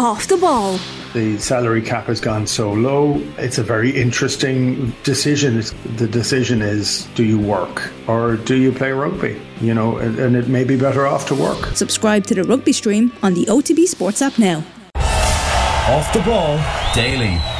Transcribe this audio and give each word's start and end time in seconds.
off 0.00 0.28
the 0.28 0.36
ball. 0.38 0.78
The 1.12 1.36
salary 1.38 1.82
cap 1.82 2.06
has 2.06 2.20
gone 2.22 2.46
so 2.46 2.72
low. 2.72 3.20
It's 3.36 3.58
a 3.58 3.62
very 3.62 3.90
interesting 3.90 4.94
decision. 5.02 5.62
The 5.96 6.08
decision 6.08 6.62
is 6.62 7.06
do 7.14 7.22
you 7.22 7.38
work 7.38 7.92
or 8.08 8.36
do 8.36 8.56
you 8.56 8.72
play 8.72 8.92
rugby? 8.92 9.38
You 9.60 9.74
know, 9.74 9.98
and 9.98 10.36
it 10.36 10.48
may 10.48 10.64
be 10.64 10.76
better 10.78 11.06
off 11.06 11.26
to 11.28 11.34
work. 11.34 11.76
Subscribe 11.76 12.24
to 12.28 12.34
the 12.34 12.44
rugby 12.44 12.72
stream 12.72 13.12
on 13.22 13.34
the 13.34 13.44
OTB 13.44 13.86
Sports 13.86 14.22
app 14.22 14.38
now. 14.38 14.64
Off 14.94 16.10
the 16.14 16.20
ball 16.20 16.58
daily. 16.94 17.59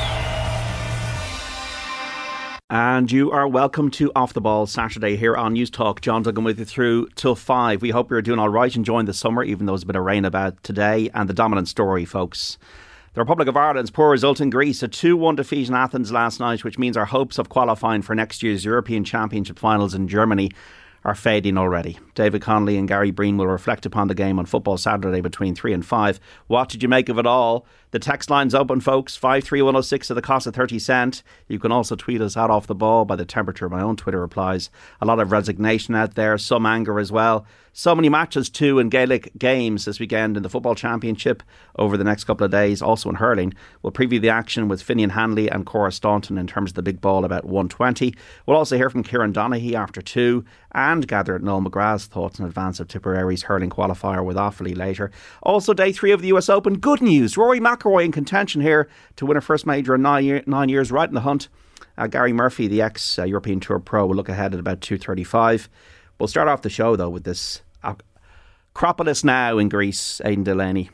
And 2.72 3.10
you 3.10 3.32
are 3.32 3.48
welcome 3.48 3.90
to 3.90 4.12
Off 4.14 4.32
the 4.32 4.40
Ball 4.40 4.64
Saturday 4.64 5.16
here 5.16 5.36
on 5.36 5.54
News 5.54 5.70
Talk. 5.70 6.02
John 6.02 6.22
Duggan 6.22 6.44
with 6.44 6.60
you 6.60 6.64
through 6.64 7.08
till 7.16 7.34
five. 7.34 7.82
We 7.82 7.90
hope 7.90 8.08
you're 8.08 8.22
doing 8.22 8.38
all 8.38 8.48
right, 8.48 8.76
enjoying 8.76 9.06
the 9.06 9.12
summer, 9.12 9.42
even 9.42 9.66
though 9.66 9.72
there's 9.72 9.82
a 9.82 9.86
bit 9.86 9.96
of 9.96 10.04
rain 10.04 10.24
about 10.24 10.62
today. 10.62 11.10
And 11.12 11.28
the 11.28 11.34
dominant 11.34 11.66
story, 11.66 12.04
folks. 12.04 12.58
The 13.14 13.22
Republic 13.22 13.48
of 13.48 13.56
Ireland's 13.56 13.90
poor 13.90 14.12
result 14.12 14.40
in 14.40 14.50
Greece, 14.50 14.84
a 14.84 14.88
2 14.88 15.16
1 15.16 15.34
defeat 15.34 15.66
in 15.66 15.74
Athens 15.74 16.12
last 16.12 16.38
night, 16.38 16.62
which 16.62 16.78
means 16.78 16.96
our 16.96 17.06
hopes 17.06 17.38
of 17.38 17.48
qualifying 17.48 18.02
for 18.02 18.14
next 18.14 18.40
year's 18.40 18.64
European 18.64 19.02
Championship 19.02 19.58
finals 19.58 19.92
in 19.92 20.06
Germany 20.06 20.52
are 21.04 21.14
fading 21.14 21.56
already. 21.56 21.98
David 22.14 22.42
Connolly 22.42 22.76
and 22.76 22.88
Gary 22.88 23.10
Breen 23.10 23.36
will 23.36 23.46
reflect 23.46 23.86
upon 23.86 24.08
the 24.08 24.14
game 24.14 24.38
on 24.38 24.46
Football 24.46 24.76
Saturday 24.76 25.20
between 25.20 25.54
3 25.54 25.72
and 25.72 25.84
5. 25.84 26.20
What 26.46 26.68
did 26.68 26.82
you 26.82 26.88
make 26.88 27.08
of 27.08 27.18
it 27.18 27.26
all? 27.26 27.66
The 27.92 27.98
text 27.98 28.30
line's 28.30 28.54
open, 28.54 28.80
folks. 28.80 29.16
53106 29.16 30.10
at 30.10 30.14
the 30.14 30.22
cost 30.22 30.46
of 30.46 30.54
30 30.54 30.78
cent. 30.78 31.22
You 31.48 31.58
can 31.58 31.72
also 31.72 31.96
tweet 31.96 32.20
us 32.20 32.36
out 32.36 32.50
off 32.50 32.66
the 32.66 32.74
ball 32.74 33.04
by 33.04 33.16
the 33.16 33.24
temperature 33.24 33.66
of 33.66 33.72
my 33.72 33.82
own 33.82 33.96
Twitter 33.96 34.20
replies. 34.20 34.70
A 35.00 35.06
lot 35.06 35.18
of 35.18 35.32
resignation 35.32 35.94
out 35.94 36.14
there, 36.14 36.38
some 36.38 36.66
anger 36.66 37.00
as 37.00 37.10
well. 37.10 37.46
So 37.72 37.94
many 37.94 38.08
matches 38.08 38.50
too 38.50 38.78
in 38.78 38.88
Gaelic 38.88 39.30
games 39.38 39.84
this 39.84 40.00
weekend 40.00 40.36
in 40.36 40.42
the 40.42 40.48
Football 40.48 40.74
Championship 40.74 41.42
over 41.76 41.96
the 41.96 42.04
next 42.04 42.24
couple 42.24 42.44
of 42.44 42.50
days, 42.50 42.82
also 42.82 43.08
in 43.08 43.14
hurling. 43.16 43.54
We'll 43.82 43.92
preview 43.92 44.20
the 44.20 44.28
action 44.28 44.66
with 44.68 44.84
Finian 44.84 45.12
Hanley 45.12 45.48
and 45.48 45.64
Cora 45.64 45.92
Staunton 45.92 46.36
in 46.36 46.48
terms 46.48 46.72
of 46.72 46.74
the 46.74 46.82
big 46.82 47.00
ball 47.00 47.24
about 47.24 47.44
120. 47.44 48.14
We'll 48.46 48.56
also 48.56 48.76
hear 48.76 48.90
from 48.90 49.04
Kieran 49.04 49.32
Donaghy 49.32 49.74
after 49.74 50.02
two 50.02 50.44
and 50.72 50.89
gather 50.98 51.34
at 51.34 51.42
Noel 51.42 51.62
McGrath's 51.62 52.06
thoughts 52.06 52.38
in 52.38 52.44
advance 52.44 52.80
of 52.80 52.88
Tipperary's 52.88 53.44
hurling 53.44 53.70
qualifier 53.70 54.24
with 54.24 54.36
Offaly 54.36 54.76
later. 54.76 55.10
Also, 55.42 55.72
day 55.72 55.92
three 55.92 56.10
of 56.10 56.20
the 56.20 56.28
US 56.28 56.48
Open. 56.48 56.78
Good 56.78 57.00
news. 57.00 57.36
Rory 57.36 57.60
McIlroy 57.60 58.04
in 58.04 58.12
contention 58.12 58.60
here 58.60 58.88
to 59.16 59.26
win 59.26 59.36
a 59.36 59.40
first 59.40 59.66
major 59.66 59.94
in 59.94 60.02
nine, 60.02 60.24
year, 60.24 60.42
nine 60.46 60.68
years, 60.68 60.90
right 60.90 61.08
in 61.08 61.14
the 61.14 61.20
hunt. 61.20 61.48
Uh, 61.96 62.06
Gary 62.06 62.32
Murphy, 62.32 62.66
the 62.66 62.82
ex 62.82 63.18
uh, 63.18 63.24
European 63.24 63.60
Tour 63.60 63.78
pro, 63.78 64.06
will 64.06 64.16
look 64.16 64.28
ahead 64.28 64.54
at 64.54 64.60
about 64.60 64.80
2.35. 64.80 65.68
We'll 66.18 66.26
start 66.26 66.48
off 66.48 66.62
the 66.62 66.70
show, 66.70 66.96
though, 66.96 67.10
with 67.10 67.24
this 67.24 67.62
Acropolis 68.74 69.22
now 69.24 69.58
in 69.58 69.68
Greece, 69.68 70.20
Aidan 70.24 70.44
Delaney. 70.44 70.90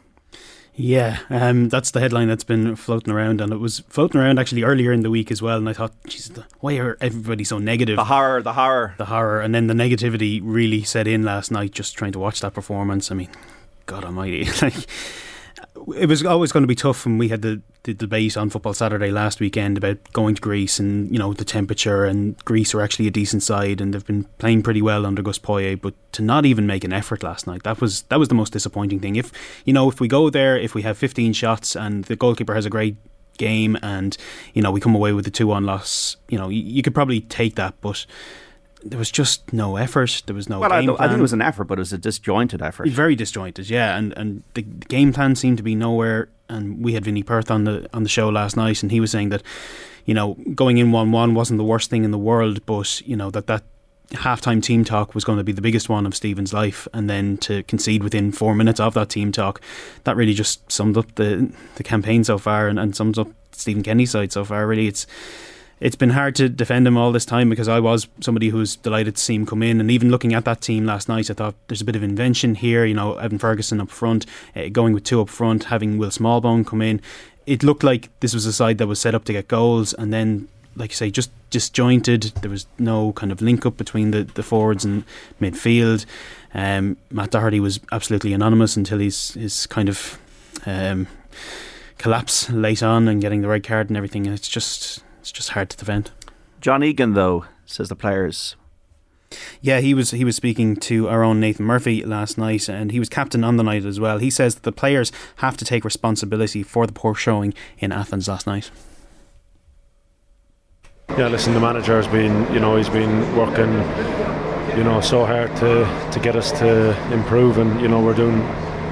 Yeah, 0.78 1.20
um, 1.30 1.70
that's 1.70 1.90
the 1.90 2.00
headline 2.00 2.28
that's 2.28 2.44
been 2.44 2.76
floating 2.76 3.12
around, 3.12 3.40
and 3.40 3.50
it 3.50 3.56
was 3.56 3.80
floating 3.88 4.20
around 4.20 4.38
actually 4.38 4.62
earlier 4.62 4.92
in 4.92 5.00
the 5.00 5.08
week 5.08 5.30
as 5.30 5.40
well. 5.40 5.56
And 5.56 5.68
I 5.68 5.72
thought, 5.72 5.92
Jesus, 6.06 6.38
why 6.60 6.76
are 6.76 6.98
everybody 7.00 7.44
so 7.44 7.56
negative? 7.56 7.96
The 7.96 8.04
horror, 8.04 8.42
the 8.42 8.52
horror, 8.52 8.94
the 8.98 9.06
horror, 9.06 9.40
and 9.40 9.54
then 9.54 9.68
the 9.68 9.74
negativity 9.74 10.40
really 10.42 10.82
set 10.82 11.06
in 11.08 11.22
last 11.22 11.50
night. 11.50 11.72
Just 11.72 11.96
trying 11.96 12.12
to 12.12 12.18
watch 12.18 12.40
that 12.42 12.52
performance. 12.52 13.10
I 13.10 13.14
mean, 13.14 13.30
God 13.86 14.04
Almighty, 14.04 14.44
like 14.62 14.74
it 15.96 16.06
was 16.06 16.24
always 16.24 16.52
going 16.52 16.62
to 16.62 16.68
be 16.68 16.74
tough 16.74 17.04
when 17.04 17.18
we 17.18 17.28
had 17.28 17.42
the, 17.42 17.60
the 17.84 17.94
debate 17.94 18.36
on 18.36 18.50
Football 18.50 18.74
Saturday 18.74 19.10
last 19.10 19.40
weekend 19.40 19.76
about 19.76 19.98
going 20.12 20.34
to 20.34 20.40
Greece 20.40 20.78
and 20.78 21.10
you 21.12 21.18
know 21.18 21.32
the 21.32 21.44
temperature 21.44 22.04
and 22.04 22.36
Greece 22.44 22.74
are 22.74 22.82
actually 22.82 23.06
a 23.06 23.10
decent 23.10 23.42
side 23.42 23.80
and 23.80 23.92
they've 23.92 24.06
been 24.06 24.24
playing 24.38 24.62
pretty 24.62 24.82
well 24.82 25.06
under 25.06 25.22
Gus 25.22 25.38
Poyet, 25.38 25.80
but 25.80 25.94
to 26.12 26.22
not 26.22 26.46
even 26.46 26.66
make 26.66 26.84
an 26.84 26.92
effort 26.92 27.22
last 27.22 27.46
night 27.46 27.62
that 27.64 27.80
was 27.80 28.02
that 28.02 28.18
was 28.18 28.28
the 28.28 28.34
most 28.34 28.52
disappointing 28.52 29.00
thing. 29.00 29.16
If 29.16 29.32
you 29.64 29.72
know 29.72 29.88
if 29.88 30.00
we 30.00 30.08
go 30.08 30.30
there, 30.30 30.56
if 30.56 30.74
we 30.74 30.82
have 30.82 30.98
15 30.98 31.32
shots 31.32 31.76
and 31.76 32.04
the 32.04 32.16
goalkeeper 32.16 32.54
has 32.54 32.66
a 32.66 32.70
great 32.70 32.96
game 33.38 33.76
and 33.82 34.16
you 34.54 34.62
know 34.62 34.70
we 34.70 34.80
come 34.80 34.94
away 34.94 35.12
with 35.12 35.26
a 35.26 35.30
two-one 35.30 35.64
loss, 35.64 36.16
you 36.28 36.38
know 36.38 36.48
you, 36.48 36.62
you 36.62 36.82
could 36.82 36.94
probably 36.94 37.20
take 37.20 37.56
that, 37.56 37.74
but 37.80 38.06
there 38.90 38.98
was 38.98 39.10
just 39.10 39.52
no 39.52 39.76
effort. 39.76 40.22
There 40.26 40.34
was 40.34 40.48
no. 40.48 40.60
Well, 40.60 40.72
I, 40.72 40.78
I, 40.78 41.08
think 41.08 41.18
it 41.18 41.22
was 41.22 41.32
an 41.32 41.42
effort, 41.42 41.64
but 41.64 41.78
it 41.78 41.80
was 41.80 41.92
a 41.92 41.98
disjointed 41.98 42.62
effort. 42.62 42.88
Very 42.88 43.14
disjointed, 43.14 43.68
yeah. 43.68 43.96
And 43.96 44.12
and 44.16 44.42
the, 44.54 44.62
the 44.62 44.86
game 44.86 45.12
plan 45.12 45.34
seemed 45.34 45.56
to 45.58 45.62
be 45.62 45.74
nowhere. 45.74 46.28
And 46.48 46.84
we 46.84 46.92
had 46.92 47.04
Vinny 47.04 47.22
Perth 47.22 47.50
on 47.50 47.64
the 47.64 47.88
on 47.92 48.02
the 48.02 48.08
show 48.08 48.28
last 48.28 48.56
night, 48.56 48.82
and 48.82 48.92
he 48.92 49.00
was 49.00 49.10
saying 49.10 49.30
that, 49.30 49.42
you 50.04 50.14
know, 50.14 50.34
going 50.54 50.78
in 50.78 50.92
one 50.92 51.12
one 51.12 51.34
wasn't 51.34 51.58
the 51.58 51.64
worst 51.64 51.90
thing 51.90 52.04
in 52.04 52.10
the 52.12 52.18
world, 52.18 52.64
but 52.66 53.00
you 53.02 53.16
know 53.16 53.30
that 53.30 53.46
that 53.48 53.64
halftime 54.10 54.62
team 54.62 54.84
talk 54.84 55.14
was 55.14 55.24
going 55.24 55.38
to 55.38 55.44
be 55.44 55.52
the 55.52 55.60
biggest 55.60 55.88
one 55.88 56.06
of 56.06 56.14
Stephen's 56.14 56.52
life, 56.52 56.86
and 56.92 57.10
then 57.10 57.36
to 57.38 57.62
concede 57.64 58.04
within 58.04 58.30
four 58.30 58.54
minutes 58.54 58.78
of 58.78 58.94
that 58.94 59.08
team 59.08 59.32
talk, 59.32 59.60
that 60.04 60.16
really 60.16 60.34
just 60.34 60.70
summed 60.70 60.96
up 60.96 61.12
the 61.16 61.52
the 61.74 61.82
campaign 61.82 62.22
so 62.22 62.38
far, 62.38 62.68
and, 62.68 62.78
and 62.78 62.94
sums 62.94 63.18
up 63.18 63.28
Stephen 63.52 63.82
Kenny's 63.82 64.12
side 64.12 64.32
so 64.32 64.44
far. 64.44 64.66
Really, 64.66 64.86
it's 64.86 65.06
it's 65.78 65.96
been 65.96 66.10
hard 66.10 66.34
to 66.36 66.48
defend 66.48 66.86
him 66.86 66.96
all 66.96 67.12
this 67.12 67.26
time 67.26 67.50
because 67.50 67.68
I 67.68 67.80
was 67.80 68.08
somebody 68.20 68.48
who 68.48 68.58
was 68.58 68.76
delighted 68.76 69.16
to 69.16 69.22
see 69.22 69.34
him 69.34 69.44
come 69.44 69.62
in. 69.62 69.78
And 69.78 69.90
even 69.90 70.10
looking 70.10 70.32
at 70.32 70.44
that 70.46 70.62
team 70.62 70.86
last 70.86 71.08
night, 71.08 71.30
I 71.30 71.34
thought 71.34 71.54
there's 71.68 71.82
a 71.82 71.84
bit 71.84 71.96
of 71.96 72.02
invention 72.02 72.54
here. 72.54 72.84
You 72.84 72.94
know, 72.94 73.16
Evan 73.18 73.38
Ferguson 73.38 73.80
up 73.80 73.90
front, 73.90 74.24
uh, 74.54 74.68
going 74.68 74.94
with 74.94 75.04
two 75.04 75.20
up 75.20 75.28
front, 75.28 75.64
having 75.64 75.98
Will 75.98 76.10
Smallbone 76.10 76.66
come 76.66 76.80
in. 76.80 77.00
It 77.44 77.62
looked 77.62 77.84
like 77.84 78.08
this 78.20 78.34
was 78.34 78.46
a 78.46 78.52
side 78.52 78.78
that 78.78 78.86
was 78.86 79.00
set 79.00 79.14
up 79.14 79.24
to 79.26 79.32
get 79.32 79.48
goals, 79.48 79.92
and 79.94 80.12
then, 80.12 80.48
like 80.74 80.90
you 80.90 80.96
say, 80.96 81.10
just 81.10 81.30
disjointed. 81.50 82.22
There 82.40 82.50
was 82.50 82.66
no 82.78 83.12
kind 83.12 83.30
of 83.30 83.40
link 83.40 83.64
up 83.66 83.76
between 83.76 84.10
the, 84.10 84.24
the 84.24 84.42
forwards 84.42 84.84
and 84.84 85.04
midfield. 85.40 86.06
Um, 86.54 86.96
Matt 87.10 87.30
Doherty 87.32 87.60
was 87.60 87.80
absolutely 87.92 88.32
anonymous 88.32 88.76
until 88.76 88.98
he's 88.98 89.34
his 89.34 89.66
kind 89.66 89.88
of 89.88 90.18
um, 90.64 91.06
collapse 91.98 92.50
late 92.50 92.82
on 92.82 93.08
and 93.08 93.20
getting 93.20 93.42
the 93.42 93.48
red 93.48 93.62
card 93.62 93.90
and 93.90 93.96
everything. 93.96 94.26
And 94.26 94.34
it's 94.34 94.48
just 94.48 95.04
it's 95.26 95.32
just 95.32 95.50
hard 95.50 95.68
to 95.68 95.76
defend. 95.76 96.12
John 96.60 96.84
Egan, 96.84 97.14
though, 97.14 97.46
says 97.64 97.88
the 97.88 97.96
players. 97.96 98.54
Yeah, 99.60 99.80
he 99.80 99.92
was 99.92 100.12
he 100.12 100.24
was 100.24 100.36
speaking 100.36 100.76
to 100.76 101.08
our 101.08 101.24
own 101.24 101.40
Nathan 101.40 101.66
Murphy 101.66 102.04
last 102.04 102.38
night, 102.38 102.68
and 102.68 102.92
he 102.92 103.00
was 103.00 103.08
captain 103.08 103.42
on 103.42 103.56
the 103.56 103.64
night 103.64 103.84
as 103.84 103.98
well. 103.98 104.18
He 104.18 104.30
says 104.30 104.54
that 104.54 104.62
the 104.62 104.70
players 104.70 105.10
have 105.38 105.56
to 105.56 105.64
take 105.64 105.84
responsibility 105.84 106.62
for 106.62 106.86
the 106.86 106.92
poor 106.92 107.12
showing 107.16 107.54
in 107.78 107.90
Athens 107.90 108.28
last 108.28 108.46
night. 108.46 108.70
Yeah, 111.18 111.26
listen, 111.26 111.54
the 111.54 111.60
manager 111.60 111.96
has 111.96 112.06
been, 112.06 112.54
you 112.54 112.60
know, 112.60 112.76
he's 112.76 112.88
been 112.88 113.36
working, 113.36 113.72
you 114.78 114.84
know, 114.84 115.00
so 115.00 115.26
hard 115.26 115.56
to 115.56 116.10
to 116.12 116.20
get 116.20 116.36
us 116.36 116.52
to 116.60 116.96
improve, 117.12 117.58
and 117.58 117.80
you 117.80 117.88
know, 117.88 118.00
we're 118.00 118.14
doing 118.14 118.38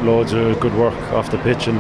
loads 0.05 0.33
of 0.33 0.59
good 0.59 0.75
work 0.75 1.01
off 1.13 1.31
the 1.31 1.39
pitch, 1.39 1.69
and 1.69 1.79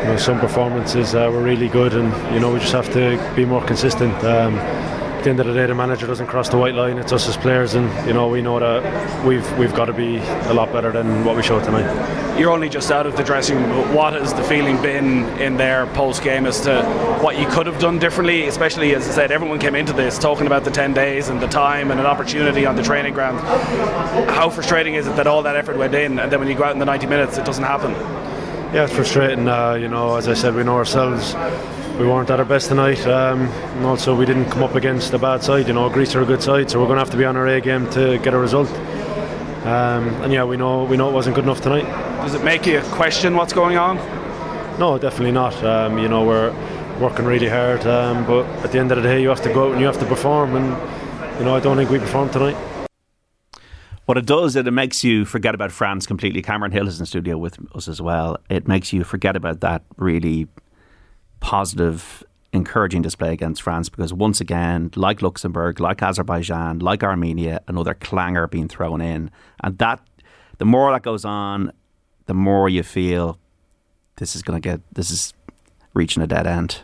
you 0.00 0.04
know, 0.04 0.16
some 0.16 0.38
performances 0.38 1.14
uh, 1.14 1.28
were 1.32 1.42
really 1.42 1.68
good, 1.68 1.94
and 1.94 2.34
you 2.34 2.40
know 2.40 2.52
we 2.52 2.60
just 2.60 2.72
have 2.72 2.92
to 2.92 3.32
be 3.34 3.44
more 3.44 3.64
consistent. 3.64 4.12
Um, 4.24 4.56
at 4.56 5.24
the 5.24 5.30
end 5.30 5.40
of 5.40 5.46
the 5.46 5.54
day, 5.54 5.66
the 5.66 5.74
manager 5.74 6.06
doesn't 6.06 6.26
cross 6.26 6.48
the 6.48 6.58
white 6.58 6.74
line. 6.74 6.98
It's 6.98 7.12
us 7.12 7.28
as 7.28 7.36
players, 7.36 7.74
and 7.74 7.90
you 8.06 8.12
know 8.12 8.28
we 8.28 8.42
know 8.42 8.60
that 8.60 9.24
we've 9.24 9.58
we've 9.58 9.74
got 9.74 9.86
to 9.86 9.92
be 9.92 10.18
a 10.18 10.54
lot 10.54 10.72
better 10.72 10.92
than 10.92 11.24
what 11.24 11.36
we 11.36 11.42
showed 11.42 11.64
tonight. 11.64 12.38
You're 12.38 12.52
only 12.52 12.68
just 12.68 12.90
out 12.92 13.06
of 13.06 13.16
the 13.16 13.24
dressing 13.24 13.56
room. 13.56 13.94
What 13.94 14.12
has 14.12 14.34
the 14.34 14.42
feeling 14.42 14.80
been 14.82 15.24
in 15.40 15.56
there 15.56 15.86
post 15.86 16.22
game 16.22 16.44
as 16.44 16.60
to 16.60 16.82
what 17.22 17.38
you 17.38 17.46
could 17.48 17.66
have 17.66 17.78
done 17.80 17.98
differently? 17.98 18.46
Especially 18.46 18.94
as 18.94 19.08
I 19.08 19.12
said, 19.12 19.32
everyone 19.32 19.58
came 19.58 19.74
into 19.74 19.94
this 19.94 20.18
talking 20.18 20.46
about 20.46 20.64
the 20.64 20.70
10 20.70 20.92
days 20.92 21.30
and 21.30 21.40
the 21.40 21.46
time 21.46 21.90
and 21.90 21.98
an 21.98 22.04
opportunity 22.04 22.66
on 22.66 22.76
the 22.76 22.82
training 22.82 23.14
ground. 23.14 23.40
How 24.28 24.50
frustrating 24.50 24.94
is 24.94 25.06
it 25.06 25.16
that 25.16 25.26
all 25.26 25.42
that 25.44 25.56
effort 25.56 25.78
went 25.78 25.94
in, 25.94 26.18
and 26.18 26.30
then 26.30 26.38
when 26.38 26.48
you 26.48 26.54
go 26.54 26.64
out 26.64 26.72
in 26.72 26.78
the 26.78 26.84
90 26.84 27.06
minutes, 27.06 27.38
it 27.38 27.46
doesn't 27.46 27.64
happen? 27.64 27.94
Yeah, 28.72 28.84
it's 28.84 28.92
frustrating. 28.94 29.48
Uh, 29.48 29.74
you 29.74 29.88
know, 29.88 30.16
as 30.16 30.28
I 30.28 30.34
said, 30.34 30.54
we 30.54 30.64
know 30.64 30.76
ourselves. 30.76 31.34
We 31.98 32.06
weren't 32.06 32.28
at 32.30 32.38
our 32.38 32.44
best 32.44 32.68
tonight, 32.68 33.06
um, 33.06 33.42
and 33.42 33.86
also 33.86 34.14
we 34.14 34.26
didn't 34.26 34.50
come 34.50 34.62
up 34.62 34.74
against 34.74 35.14
a 35.14 35.18
bad 35.18 35.42
side. 35.42 35.66
You 35.66 35.72
know, 35.72 35.88
Greece 35.88 36.14
are 36.14 36.22
a 36.22 36.26
good 36.26 36.42
side, 36.42 36.70
so 36.70 36.78
we're 36.78 36.86
going 36.86 36.96
to 36.96 37.00
have 37.00 37.10
to 37.10 37.16
be 37.16 37.24
on 37.24 37.36
our 37.36 37.46
A 37.46 37.60
game 37.60 37.88
to 37.90 38.18
get 38.18 38.34
a 38.34 38.38
result. 38.38 38.68
Um, 39.64 40.08
and 40.22 40.32
yeah, 40.32 40.44
we 40.44 40.56
know 40.56 40.84
we 40.84 40.96
know 40.96 41.08
it 41.08 41.12
wasn't 41.12 41.36
good 41.36 41.44
enough 41.44 41.60
tonight. 41.60 41.84
Does 42.22 42.34
it 42.34 42.44
make 42.44 42.66
you 42.66 42.80
question 42.92 43.34
what's 43.34 43.52
going 43.52 43.78
on? 43.78 43.96
No, 44.78 44.98
definitely 44.98 45.32
not. 45.32 45.54
Um, 45.64 45.98
you 45.98 46.08
know, 46.08 46.24
we're 46.24 46.52
working 47.00 47.24
really 47.24 47.48
hard, 47.48 47.86
um, 47.86 48.26
but 48.26 48.44
at 48.64 48.72
the 48.72 48.78
end 48.78 48.92
of 48.92 49.02
the 49.02 49.02
day, 49.02 49.22
you 49.22 49.28
have 49.28 49.42
to 49.42 49.52
go 49.52 49.68
out 49.68 49.72
and 49.72 49.80
you 49.80 49.86
have 49.86 49.98
to 50.00 50.06
perform. 50.06 50.54
And 50.56 51.38
you 51.38 51.44
know, 51.44 51.54
I 51.54 51.60
don't 51.60 51.76
think 51.76 51.90
we 51.90 51.98
performed 51.98 52.32
tonight. 52.32 52.56
What 54.06 54.16
it 54.16 54.24
does 54.24 54.54
is 54.54 54.66
it 54.66 54.72
makes 54.72 55.02
you 55.02 55.24
forget 55.24 55.54
about 55.54 55.72
France 55.72 56.06
completely. 56.06 56.40
Cameron 56.40 56.70
Hill 56.70 56.86
is 56.86 57.00
in 57.00 57.06
studio 57.06 57.36
with 57.36 57.58
us 57.74 57.88
as 57.88 58.00
well. 58.00 58.38
It 58.48 58.68
makes 58.68 58.92
you 58.92 59.02
forget 59.02 59.34
about 59.34 59.60
that 59.60 59.82
really 59.96 60.46
positive, 61.40 62.22
encouraging 62.52 63.02
display 63.02 63.32
against 63.32 63.62
France 63.62 63.88
because 63.88 64.14
once 64.14 64.40
again, 64.40 64.92
like 64.94 65.22
Luxembourg, 65.22 65.80
like 65.80 66.04
Azerbaijan, 66.04 66.78
like 66.78 67.02
Armenia, 67.02 67.60
another 67.66 67.94
clangor 67.94 68.46
being 68.46 68.68
thrown 68.68 69.00
in. 69.00 69.28
And 69.64 69.76
that, 69.78 70.00
the 70.58 70.64
more 70.64 70.92
that 70.92 71.02
goes 71.02 71.24
on, 71.24 71.72
the 72.26 72.34
more 72.34 72.68
you 72.68 72.84
feel 72.84 73.40
this 74.18 74.36
is 74.36 74.42
going 74.42 74.60
to 74.62 74.68
get, 74.68 74.80
this 74.94 75.10
is 75.10 75.34
reaching 75.94 76.22
a 76.22 76.28
dead 76.28 76.46
end. 76.46 76.78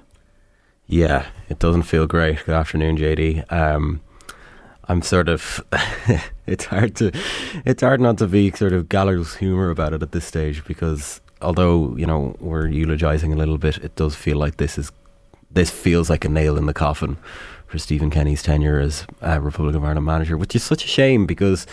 Yeah, 0.89 1.27
it 1.49 1.61
doesn't 1.61 1.83
feel 1.83 2.09
great. 2.09 2.45
Good 2.45 2.57
afternoon, 2.57 2.97
JD. 2.99 3.51
Um, 3.53 4.01
I'm 4.89 5.03
sort 5.03 5.29
of 5.29 5.65
it's 6.47 6.65
hard 6.65 6.97
to 6.97 7.13
it's 7.65 7.83
hard 7.83 8.01
not 8.01 8.19
to 8.19 8.27
be 8.27 8.51
sort 8.51 8.73
of 8.73 8.89
gallows 8.89 9.37
humor 9.37 9.71
about 9.71 9.93
it 9.93 10.03
at 10.03 10.13
this 10.13 10.25
stage 10.25 10.65
because 10.65 11.21
although 11.41 11.97
you 11.97 12.07
know 12.07 12.37
we're 12.41 12.69
eulogizing 12.69 13.33
a 13.33 13.37
little 13.37 13.59
bit, 13.59 13.79
it 13.79 13.95
does 13.97 14.15
feel 14.15 14.39
like 14.39 14.57
this 14.57 14.79
is 14.79 14.91
this 15.51 15.71
feels 15.71 16.09
like 16.09 16.25
a 16.25 16.29
nail 16.29 16.57
in 16.57 16.67
the 16.67 16.75
coffin 16.75 17.17
for 17.67 17.79
Stephen 17.79 18.11
Kenny's 18.11 18.43
tenure 18.43 18.81
as 18.81 19.07
uh, 19.23 19.39
Republic 19.41 19.75
of 19.77 19.85
Ireland 19.85 20.07
manager, 20.07 20.37
which 20.37 20.55
is 20.57 20.63
such 20.63 20.85
a 20.85 20.89
shame 20.89 21.27
because 21.27 21.67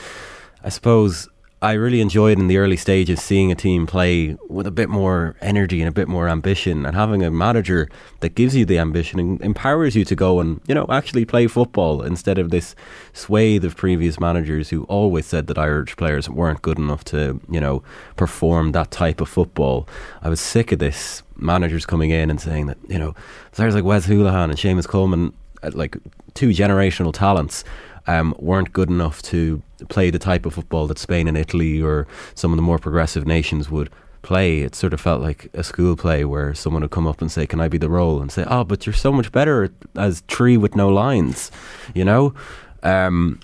I 0.63 0.69
suppose 0.69 1.27
I 1.61 1.73
really 1.73 1.99
enjoyed 1.99 2.39
in 2.39 2.47
the 2.47 2.55
early 2.55 2.77
stages 2.77 3.21
seeing 3.21 3.51
a 3.51 3.55
team 3.55 3.85
play 3.85 4.37
with 4.47 4.65
a 4.65 4.71
bit 4.71 4.87
more 4.87 5.35
energy 5.41 5.81
and 5.81 5.89
a 5.89 5.91
bit 5.91 6.07
more 6.07 6.29
ambition 6.29 6.85
and 6.85 6.95
having 6.95 7.21
a 7.21 7.29
manager 7.29 7.89
that 8.21 8.35
gives 8.35 8.55
you 8.55 8.63
the 8.63 8.79
ambition 8.79 9.19
and 9.19 9.41
empowers 9.41 9.93
you 9.93 10.05
to 10.05 10.15
go 10.15 10.39
and, 10.39 10.61
you 10.67 10.73
know, 10.73 10.85
actually 10.89 11.25
play 11.25 11.47
football 11.47 12.01
instead 12.01 12.37
of 12.37 12.49
this 12.49 12.75
swathe 13.11 13.65
of 13.65 13.75
previous 13.75 14.21
managers 14.21 14.69
who 14.69 14.85
always 14.85 15.25
said 15.25 15.47
that 15.47 15.57
Irish 15.57 15.97
players 15.97 16.29
weren't 16.29 16.61
good 16.61 16.77
enough 16.77 17.03
to, 17.05 17.41
you 17.49 17.59
know, 17.59 17.83
perform 18.15 18.71
that 18.71 18.89
type 18.89 19.19
of 19.19 19.27
football. 19.27 19.85
I 20.21 20.29
was 20.29 20.39
sick 20.39 20.71
of 20.71 20.79
this 20.79 21.23
managers 21.35 21.85
coming 21.85 22.11
in 22.11 22.29
and 22.29 22.39
saying 22.39 22.67
that, 22.67 22.77
you 22.87 22.97
know, 22.97 23.15
players 23.51 23.75
like 23.75 23.83
Wes 23.83 24.07
Hoolahan 24.07 24.45
and 24.45 24.55
Seamus 24.57 24.87
Coleman, 24.87 25.33
uh, 25.61 25.71
like 25.73 25.97
two 26.35 26.49
generational 26.49 27.13
talents, 27.13 27.65
um, 28.09 28.33
weren't 28.39 28.73
good 28.73 28.89
enough 28.89 29.21
to 29.21 29.61
play 29.87 30.09
the 30.09 30.17
type 30.17 30.47
of 30.47 30.55
football 30.55 30.87
that 30.87 30.97
Spain 30.97 31.27
and 31.27 31.37
Italy 31.37 31.79
or 31.79 32.07
some 32.33 32.51
of 32.51 32.55
the 32.55 32.63
more 32.63 32.79
progressive 32.79 33.27
nations 33.27 33.69
would 33.69 33.91
play. 34.23 34.61
It 34.61 34.73
sort 34.73 34.93
of 34.93 34.99
felt 34.99 35.21
like 35.21 35.49
a 35.53 35.63
school 35.63 35.95
play 35.95 36.25
where 36.25 36.55
someone 36.55 36.81
would 36.81 36.91
come 36.91 37.05
up 37.05 37.21
and 37.21 37.31
say, 37.31 37.45
"Can 37.45 37.61
I 37.61 37.67
be 37.67 37.77
the 37.77 37.89
role?" 37.89 38.19
and 38.19 38.31
say, 38.31 38.43
"Oh, 38.47 38.63
but 38.63 38.87
you're 38.87 38.93
so 38.93 39.11
much 39.11 39.31
better 39.31 39.69
as 39.95 40.23
tree 40.27 40.57
with 40.57 40.75
no 40.75 40.89
lines," 40.89 41.51
you 41.93 42.03
know. 42.03 42.33
Um, 42.81 43.39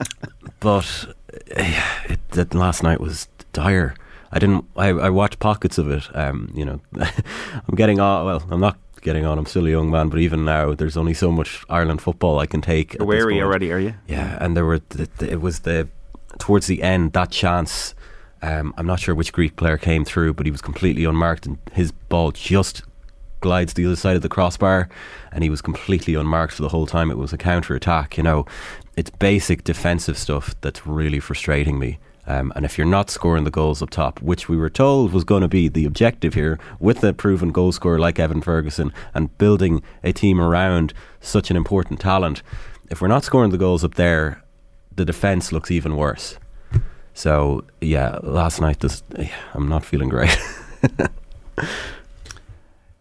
but 0.60 1.14
it, 1.46 2.30
that 2.30 2.52
last 2.52 2.82
night 2.82 3.00
was 3.00 3.28
dire. 3.52 3.94
I 4.32 4.40
didn't. 4.40 4.64
I, 4.76 4.88
I 4.88 5.10
watched 5.10 5.38
pockets 5.38 5.78
of 5.78 5.88
it. 5.88 6.04
Um, 6.16 6.50
you 6.52 6.64
know, 6.64 6.80
I'm 6.98 7.76
getting 7.76 8.00
on. 8.00 8.26
Well, 8.26 8.42
I'm 8.50 8.60
not 8.60 8.76
getting 9.00 9.24
on. 9.24 9.38
I'm 9.38 9.46
still 9.46 9.66
a 9.66 9.70
young 9.70 9.90
man, 9.90 10.08
but 10.08 10.20
even 10.20 10.44
now, 10.44 10.74
there's 10.74 10.96
only 10.96 11.14
so 11.14 11.30
much 11.30 11.64
Ireland 11.68 12.02
football 12.02 12.38
I 12.38 12.46
can 12.46 12.60
take. 12.60 12.94
You're 12.94 13.06
weary 13.06 13.42
already, 13.42 13.72
are 13.72 13.78
you? 13.78 13.94
Yeah, 14.06 14.38
and 14.40 14.56
there 14.56 14.64
were 14.64 14.80
the, 14.90 15.08
the, 15.18 15.30
it 15.32 15.40
was 15.40 15.60
the 15.60 15.88
towards 16.38 16.66
the 16.66 16.82
end 16.82 17.12
that 17.12 17.30
chance. 17.30 17.94
Um, 18.42 18.72
I'm 18.78 18.86
not 18.86 19.00
sure 19.00 19.14
which 19.14 19.32
Greek 19.32 19.56
player 19.56 19.76
came 19.76 20.04
through, 20.04 20.34
but 20.34 20.46
he 20.46 20.52
was 20.52 20.62
completely 20.62 21.04
unmarked, 21.04 21.46
and 21.46 21.58
his 21.72 21.92
ball 21.92 22.30
just 22.32 22.82
glides 23.40 23.74
the 23.74 23.86
other 23.86 23.96
side 23.96 24.16
of 24.16 24.22
the 24.22 24.28
crossbar, 24.28 24.88
and 25.32 25.42
he 25.42 25.50
was 25.50 25.60
completely 25.60 26.14
unmarked 26.14 26.54
for 26.54 26.62
the 26.62 26.68
whole 26.68 26.86
time. 26.86 27.10
It 27.10 27.18
was 27.18 27.32
a 27.32 27.38
counter 27.38 27.74
attack. 27.74 28.16
You 28.16 28.22
know, 28.22 28.46
it's 28.96 29.10
basic 29.10 29.64
defensive 29.64 30.16
stuff 30.16 30.54
that's 30.60 30.86
really 30.86 31.20
frustrating 31.20 31.78
me. 31.78 31.98
Um, 32.30 32.52
and 32.54 32.64
if 32.64 32.78
you're 32.78 32.86
not 32.86 33.10
scoring 33.10 33.42
the 33.42 33.50
goals 33.50 33.82
up 33.82 33.90
top, 33.90 34.22
which 34.22 34.48
we 34.48 34.56
were 34.56 34.70
told 34.70 35.12
was 35.12 35.24
going 35.24 35.42
to 35.42 35.48
be 35.48 35.66
the 35.66 35.84
objective 35.84 36.34
here, 36.34 36.60
with 36.78 37.02
a 37.02 37.12
proven 37.12 37.50
goal 37.50 37.72
scorer 37.72 37.98
like 37.98 38.20
Evan 38.20 38.40
Ferguson 38.40 38.92
and 39.14 39.36
building 39.36 39.82
a 40.04 40.12
team 40.12 40.40
around 40.40 40.94
such 41.20 41.50
an 41.50 41.56
important 41.56 41.98
talent, 41.98 42.44
if 42.88 43.00
we're 43.00 43.08
not 43.08 43.24
scoring 43.24 43.50
the 43.50 43.58
goals 43.58 43.82
up 43.82 43.94
there, 43.94 44.44
the 44.94 45.04
defence 45.04 45.50
looks 45.50 45.72
even 45.72 45.96
worse. 45.96 46.38
So 47.14 47.64
yeah, 47.80 48.20
last 48.22 48.60
night 48.60 48.78
this, 48.78 49.02
I'm 49.54 49.68
not 49.68 49.84
feeling 49.84 50.08
great. 50.08 50.38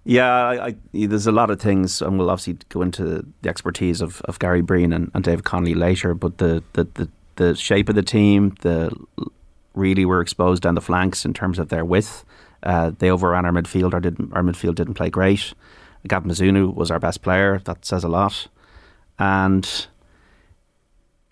yeah, 0.06 0.34
I, 0.34 0.66
I, 0.70 0.76
there's 0.92 1.28
a 1.28 1.32
lot 1.32 1.52
of 1.52 1.62
things, 1.62 2.02
and 2.02 2.18
we'll 2.18 2.32
obviously 2.32 2.58
go 2.70 2.82
into 2.82 3.24
the 3.44 3.50
expertise 3.50 4.02
of, 4.02 4.22
of 4.22 4.40
Gary 4.40 4.62
Breen 4.62 4.92
and, 4.92 5.12
and 5.14 5.24
Dave 5.24 5.44
Connolly 5.44 5.76
later. 5.76 6.16
But 6.16 6.40
the, 6.40 6.64
the, 6.74 6.86
the 6.96 7.10
the 7.40 7.56
shape 7.56 7.90
of 7.90 7.96
the 7.96 8.04
team, 8.04 8.54
the 8.62 8.92
really 9.74 10.06
were 10.06 10.22
exposed 10.22 10.62
down 10.62 10.76
the 10.76 10.82
flanks 10.82 11.26
in 11.26 11.34
terms 11.34 11.58
of 11.58 11.70
their 11.70 11.86
width. 11.86 12.26
Uh, 12.62 12.92
they 13.00 13.10
overran 13.10 13.46
our 13.46 13.52
midfield. 13.52 13.94
Our, 13.94 14.02
didn't, 14.02 14.34
our 14.34 14.44
midfield 14.44 14.76
didn't 14.76 14.96
play 14.96 15.10
great. 15.10 15.54
Gavin 16.08 16.30
Bazunu 16.30 16.76
was 16.76 16.92
our 16.92 17.00
best 17.00 17.22
player. 17.22 17.62
That 17.64 17.86
says 17.86 18.04
a 18.04 18.10
lot. 18.10 18.50
And 19.18 19.88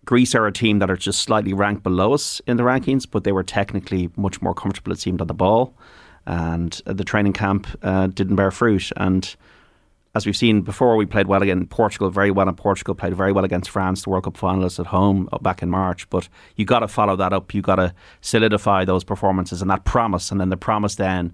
Greece 0.06 0.34
are 0.34 0.48
a 0.48 0.52
team 0.52 0.80
that 0.80 0.90
are 0.90 0.96
just 0.96 1.22
slightly 1.22 1.54
ranked 1.54 1.84
below 1.84 2.14
us 2.14 2.42
in 2.48 2.56
the 2.56 2.64
rankings, 2.64 3.06
but 3.10 3.26
they 3.26 3.34
were 3.34 3.44
technically 3.44 4.10
much 4.16 4.42
more 4.42 4.54
comfortable, 4.54 4.94
it 4.94 5.00
seemed, 5.00 5.20
on 5.20 5.28
the 5.28 5.34
ball. 5.34 5.76
And 6.26 6.72
the 6.86 7.04
training 7.04 7.34
camp 7.34 7.68
uh, 7.84 8.08
didn't 8.08 8.38
bear 8.38 8.52
fruit. 8.52 8.92
And 8.96 9.36
as 10.18 10.26
we've 10.26 10.36
seen 10.36 10.62
before, 10.62 10.98
we 10.98 11.06
played 11.06 11.28
well 11.28 11.44
against 11.44 11.70
Portugal, 11.70 12.10
very 12.10 12.32
well 12.32 12.50
in 12.50 12.56
Portugal, 12.56 12.96
played 12.96 13.16
very 13.16 13.32
well 13.32 13.46
against 13.46 13.70
France, 13.70 14.02
the 14.02 14.10
World 14.10 14.24
Cup 14.24 14.36
finalists 14.36 14.80
at 14.80 14.88
home 14.88 15.30
uh, 15.32 15.38
back 15.38 15.62
in 15.62 15.70
March. 15.70 16.10
But 16.10 16.28
you 16.56 16.66
got 16.66 16.80
to 16.80 16.88
follow 16.88 17.16
that 17.16 17.34
up. 17.34 17.54
You 17.54 17.62
got 17.62 17.76
to 17.76 17.94
solidify 18.22 18.84
those 18.84 19.04
performances 19.04 19.62
and 19.62 19.70
that 19.70 19.86
promise, 19.86 20.32
and 20.32 20.42
then 20.42 20.50
the 20.50 20.58
promise 20.58 20.96
then 20.96 21.34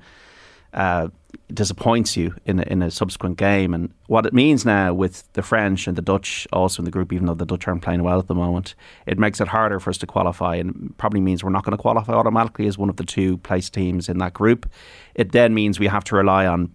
uh, 0.73 1.07
disappoints 1.53 2.17
you 2.17 2.35
in 2.45 2.59
a, 2.59 2.63
in 2.63 2.81
a 2.81 2.91
subsequent 2.91 3.37
game. 3.37 3.73
And 3.73 3.93
what 4.07 4.25
it 4.25 4.33
means 4.33 4.65
now 4.65 4.93
with 4.93 5.31
the 5.33 5.41
French 5.41 5.87
and 5.87 5.95
the 5.95 6.01
Dutch 6.01 6.47
also 6.51 6.81
in 6.81 6.85
the 6.85 6.91
group, 6.91 7.13
even 7.13 7.27
though 7.27 7.33
the 7.35 7.45
Dutch 7.45 7.67
aren't 7.67 7.83
playing 7.83 8.03
well 8.03 8.19
at 8.19 8.27
the 8.27 8.35
moment, 8.35 8.75
it 9.05 9.17
makes 9.17 9.39
it 9.39 9.47
harder 9.47 9.79
for 9.79 9.91
us 9.91 9.97
to 9.99 10.07
qualify, 10.07 10.55
and 10.55 10.93
probably 10.97 11.21
means 11.21 11.43
we're 11.43 11.51
not 11.51 11.63
going 11.63 11.77
to 11.77 11.81
qualify 11.81 12.13
automatically 12.13 12.67
as 12.67 12.77
one 12.77 12.89
of 12.89 12.97
the 12.97 13.05
two 13.05 13.37
place 13.37 13.69
teams 13.69 14.09
in 14.09 14.17
that 14.17 14.33
group. 14.33 14.69
It 15.15 15.31
then 15.31 15.53
means 15.53 15.79
we 15.79 15.87
have 15.87 16.03
to 16.05 16.15
rely 16.15 16.45
on 16.47 16.71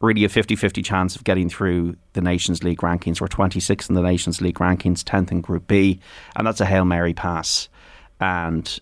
really 0.00 0.24
a 0.24 0.28
50 0.28 0.56
50 0.56 0.82
chance 0.82 1.16
of 1.16 1.24
getting 1.24 1.48
through 1.48 1.96
the 2.12 2.20
Nations 2.20 2.62
League 2.62 2.80
rankings. 2.80 3.20
We're 3.20 3.28
26th 3.28 3.88
in 3.88 3.94
the 3.94 4.02
Nations 4.02 4.40
League 4.40 4.58
rankings, 4.58 5.02
10th 5.02 5.30
in 5.30 5.40
Group 5.40 5.66
B, 5.66 6.00
and 6.34 6.46
that's 6.46 6.60
a 6.60 6.66
Hail 6.66 6.84
Mary 6.84 7.14
pass. 7.14 7.68
And 8.20 8.78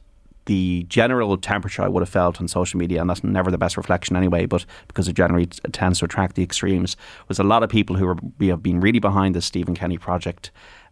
the 0.46 0.84
general 0.88 1.36
temperature 1.38 1.82
I 1.82 1.88
would 1.88 2.02
have 2.02 2.08
felt 2.08 2.40
on 2.40 2.48
social 2.48 2.78
media, 2.78 3.00
and 3.00 3.08
that's 3.08 3.24
never 3.24 3.50
the 3.50 3.58
best 3.58 3.76
reflection 3.76 4.16
anyway, 4.16 4.46
but 4.46 4.66
because 4.88 5.08
it 5.08 5.14
generally 5.14 5.46
tends 5.46 6.00
to 6.00 6.04
attract 6.04 6.36
the 6.36 6.42
extremes, 6.42 6.96
was 7.28 7.38
a 7.38 7.44
lot 7.44 7.62
of 7.62 7.70
people 7.70 7.96
who 7.96 8.06
are, 8.06 8.16
have 8.48 8.62
been 8.62 8.80
really 8.80 8.98
behind 8.98 9.34
the 9.34 9.40
Stephen 9.40 9.74
Kenny 9.74 9.96
project. 9.96 10.50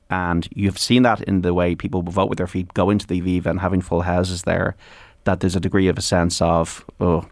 And 0.09 0.49
you've 0.55 0.79
seen 0.79 1.03
that 1.03 1.23
in 1.23 1.43
the 1.43 1.55
way 1.55 1.75
people 1.75 2.03
vote 2.03 2.29
with 2.29 2.39
their 2.39 2.47
feet, 2.47 2.73
go 2.75 2.91
into 2.91 3.07
the 3.07 3.21
Aviva 3.21 3.47
and 3.47 3.61
having 3.61 3.81
full 3.81 4.03
houses 4.03 4.43
there, 4.43 4.77
that 5.25 5.41
there's 5.41 5.57
a 5.57 5.61
degree 5.61 5.89
of 5.89 5.99
a 5.99 6.03
sense 6.03 6.41
of, 6.41 6.85
oh, 7.01 7.27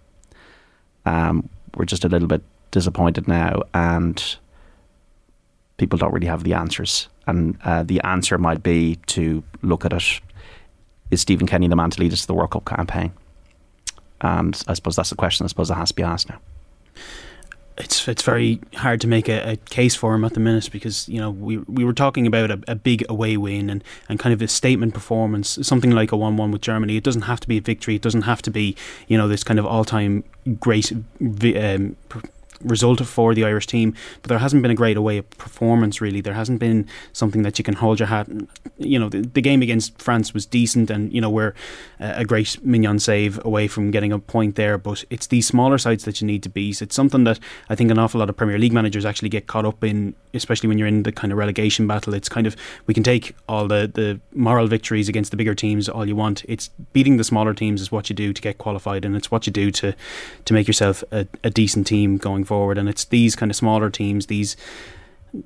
um, 1.07 1.49
we're 1.77 1.85
just 1.85 2.05
a 2.05 2.09
little 2.09 2.29
bit 2.29 2.43
disappointed 2.71 3.29
now, 3.29 3.63
and 3.75 4.37
people 5.77 5.99
don't 5.99 6.13
really 6.13 6.27
have 6.27 6.45
the 6.45 6.55
answers. 6.55 7.09
And 7.27 7.59
uh, 7.65 7.83
the 7.83 8.01
answer 8.03 8.39
might 8.39 8.63
be 8.63 8.97
to 9.07 9.43
look 9.63 9.85
at 9.85 9.93
it: 9.93 10.21
is 11.11 11.21
Stephen 11.21 11.47
Kenny 11.47 11.69
the 11.69 11.77
man 11.77 11.91
to 11.91 12.01
lead 12.01 12.13
us 12.13 12.23
to 12.23 12.27
the 12.27 12.35
World 12.35 12.51
Cup 12.51 12.65
campaign? 12.65 13.13
And 14.21 14.61
I 14.69 14.75
suppose 14.75 14.97
that's 14.97 15.11
the 15.11 15.17
question. 15.17 15.45
I 15.45 15.49
suppose 15.49 15.69
that 15.69 15.77
has 15.77 15.89
to 15.89 15.95
be 15.95 16.03
asked 16.03 16.29
now 16.29 16.41
it's 17.81 18.07
it's 18.09 18.23
very 18.23 18.61
hard 18.75 19.01
to 19.01 19.07
make 19.07 19.29
a, 19.29 19.53
a, 19.53 19.57
case 19.57 19.95
for 19.95 20.15
him 20.15 20.25
at 20.25 20.35
the 20.35 20.41
minute 20.41 20.69
because 20.71 21.09
you 21.09 21.19
know 21.19 21.31
we 21.31 21.59
we 21.59 21.85
were 21.85 21.93
talking 21.93 22.27
about 22.27 22.51
a, 22.51 22.61
a, 22.69 22.75
big 22.75 23.05
away 23.09 23.37
win 23.37 23.71
and, 23.71 23.83
and 24.09 24.19
kind 24.19 24.33
of 24.33 24.43
a 24.43 24.49
statement 24.49 24.95
performance, 24.95 25.59
something 25.63 25.91
like 25.91 26.13
a 26.13 26.17
one 26.17 26.37
one 26.37 26.51
with 26.51 26.61
Germany. 26.61 26.97
It 26.97 27.05
doesn't 27.05 27.23
have 27.23 27.41
to 27.41 27.49
be 27.49 27.59
a 27.59 27.61
victory. 27.61 27.97
It 27.97 28.03
doesn't 28.03 28.23
have 28.23 28.43
to 28.43 28.51
be 28.51 28.77
you 29.09 29.17
know 29.17 29.29
this 29.29 29.43
kind 29.43 29.59
of 29.59 29.67
all 29.67 29.85
time 29.85 30.25
great 30.61 30.93
um, 30.93 31.97
result 32.65 33.05
for 33.07 33.35
the 33.35 33.45
Irish 33.45 33.67
team, 33.67 33.95
but 34.23 34.29
there 34.29 34.39
hasn't 34.39 34.63
been 34.63 34.71
a 34.71 34.75
great 34.75 34.97
away 34.97 35.21
performance 35.23 36.01
really. 36.01 36.21
There 36.21 36.35
hasn't 36.35 36.59
been 36.59 36.87
something 37.13 37.43
that 37.43 37.59
you 37.59 37.65
can 37.65 37.75
hold 37.75 37.99
your 37.99 38.09
hat. 38.09 38.29
You 38.79 38.99
know, 38.99 39.09
the, 39.09 39.23
the 39.23 39.41
game 39.41 39.63
against 39.63 40.01
France 40.01 40.35
was 40.35 40.47
decent, 40.47 40.91
and 40.91 41.13
you 41.13 41.21
know 41.21 41.31
we're 41.31 41.55
a 41.99 42.25
great 42.25 42.59
Maignan 42.65 43.01
save 43.01 43.43
away 43.45 43.69
from 43.69 43.91
getting 43.91 44.13
a 44.13 44.19
point 44.19 44.57
there. 44.57 44.79
But 44.79 45.05
it's 45.11 45.27
these 45.27 45.47
smaller 45.47 45.79
sides 45.79 46.05
that 46.05 46.21
you 46.21 46.27
need 46.27 46.43
to 46.43 46.49
beat. 46.49 46.83
It's 46.83 46.95
something 46.95 47.25
that 47.25 47.39
I 47.69 47.75
think 47.75 47.91
an 47.91 47.99
awful 47.99 48.21
lot 48.21 48.29
of 48.29 48.37
Premier 48.37 48.59
League 48.59 48.73
managers 48.73 49.05
actually 49.05 49.29
get 49.29 49.47
caught 49.47 49.65
up 49.65 49.83
in, 49.83 50.15
especially 50.35 50.69
when 50.69 50.79
you're 50.79 50.89
in 50.89 51.03
the 51.03 51.13
kind 51.13 51.33
of 51.33 51.39
relegation 51.39 51.87
battle. 51.87 52.15
It's 52.15 52.29
kind 52.29 52.47
of 52.47 52.57
we 52.87 52.95
can 52.95 53.03
take 53.03 53.35
all 53.49 53.67
the 53.67 53.91
the 53.93 54.21
moral 54.35 54.67
victories 54.67 55.09
against 55.09 55.31
the 55.31 55.37
bigger 55.37 55.55
teams 55.55 55.89
all 55.89 56.07
you 56.07 56.17
want. 56.17 56.45
It's 56.49 56.69
beating 56.93 57.17
the 57.17 57.25
smaller 57.25 57.55
teams 57.55 57.81
is 57.81 57.91
what 57.91 58.11
you 58.11 58.17
do 58.17 58.33
to 58.33 58.43
get 58.43 58.59
qualified, 58.59 59.05
and 59.05 59.17
it's 59.17 59.31
what 59.31 59.47
you 59.47 59.53
do 59.53 59.71
to 59.73 59.95
to 60.45 60.55
make 60.55 60.67
yourself 60.67 61.03
a, 61.11 61.27
a 61.45 61.51
decent 61.51 61.87
team 61.87 62.19
going 62.19 62.45
forward. 62.51 62.79
And 62.79 62.89
it's 62.89 63.05
these 63.07 63.37
kind 63.37 63.51
of 63.53 63.57
smaller 63.57 63.91
teams, 63.91 64.27
these 64.27 64.57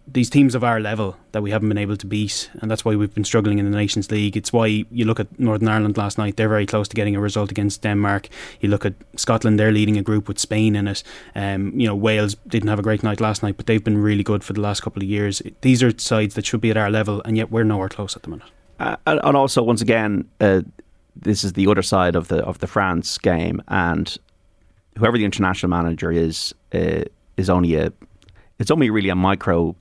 these 0.07 0.31
teams 0.31 0.55
of 0.55 0.65
our 0.65 0.81
level 0.81 1.17
that 1.33 1.43
we 1.43 1.51
haven't 1.51 1.69
been 1.69 1.79
able 1.87 1.97
to 1.97 2.07
beat, 2.07 2.51
and 2.61 2.71
that's 2.71 2.85
why 2.85 2.97
we've 2.97 3.15
been 3.15 3.25
struggling 3.25 3.59
in 3.59 3.71
the 3.71 3.77
Nations 3.77 4.11
League. 4.11 4.37
It's 4.37 4.53
why 4.53 4.67
you 4.91 5.05
look 5.05 5.21
at 5.21 5.39
Northern 5.39 5.69
Ireland 5.69 5.97
last 5.97 6.17
night; 6.17 6.37
they're 6.37 6.49
very 6.49 6.67
close 6.67 6.89
to 6.89 6.97
getting 6.97 7.17
a 7.17 7.21
result 7.21 7.51
against 7.51 7.83
Denmark. 7.83 8.29
You 8.61 8.71
look 8.71 8.87
at 8.87 8.95
Scotland; 9.17 9.59
they're 9.59 9.73
leading 9.73 9.99
a 9.99 10.03
group 10.03 10.29
with 10.29 10.39
Spain 10.39 10.77
in 10.77 10.89
it. 10.89 11.03
Um, 11.35 11.79
you 11.79 11.87
know, 11.87 11.95
Wales 11.95 12.37
didn't 12.49 12.71
have 12.71 12.79
a 12.79 12.83
great 12.83 13.03
night 13.03 13.21
last 13.21 13.43
night, 13.43 13.57
but 13.57 13.67
they've 13.67 13.85
been 13.85 13.99
really 13.99 14.23
good 14.23 14.43
for 14.43 14.55
the 14.55 14.63
last 14.63 14.83
couple 14.83 15.03
of 15.03 15.09
years. 15.09 15.43
These 15.61 15.83
are 15.83 15.93
sides 15.99 16.35
that 16.35 16.47
should 16.47 16.63
be 16.63 16.71
at 16.71 16.79
our 16.79 16.91
level, 16.91 17.21
and 17.27 17.37
yet 17.37 17.51
we're 17.51 17.65
nowhere 17.65 17.91
close 17.91 18.17
at 18.17 18.23
the 18.23 18.31
minute. 18.31 18.49
Uh, 18.81 18.97
and 19.07 19.37
also, 19.37 19.63
once 19.63 19.83
again, 19.83 20.29
uh, 20.41 20.63
this 21.15 21.45
is 21.45 21.53
the 21.53 21.67
other 21.67 21.83
side 21.83 22.17
of 22.17 22.29
the 22.29 22.43
of 22.45 22.59
the 22.59 22.67
France 22.67 23.19
game, 23.19 23.63
and 23.69 24.17
whoever 24.99 25.19
the 25.19 25.25
international 25.25 25.71
manager 25.71 26.11
is. 26.11 26.55
Uh, 26.73 27.05
is 27.37 27.51
only 27.51 27.75
a 27.77 27.93
it's 28.59 28.71
only 28.71 28.91
really 28.91 29.09
a 29.09 29.15
micro 29.15 29.75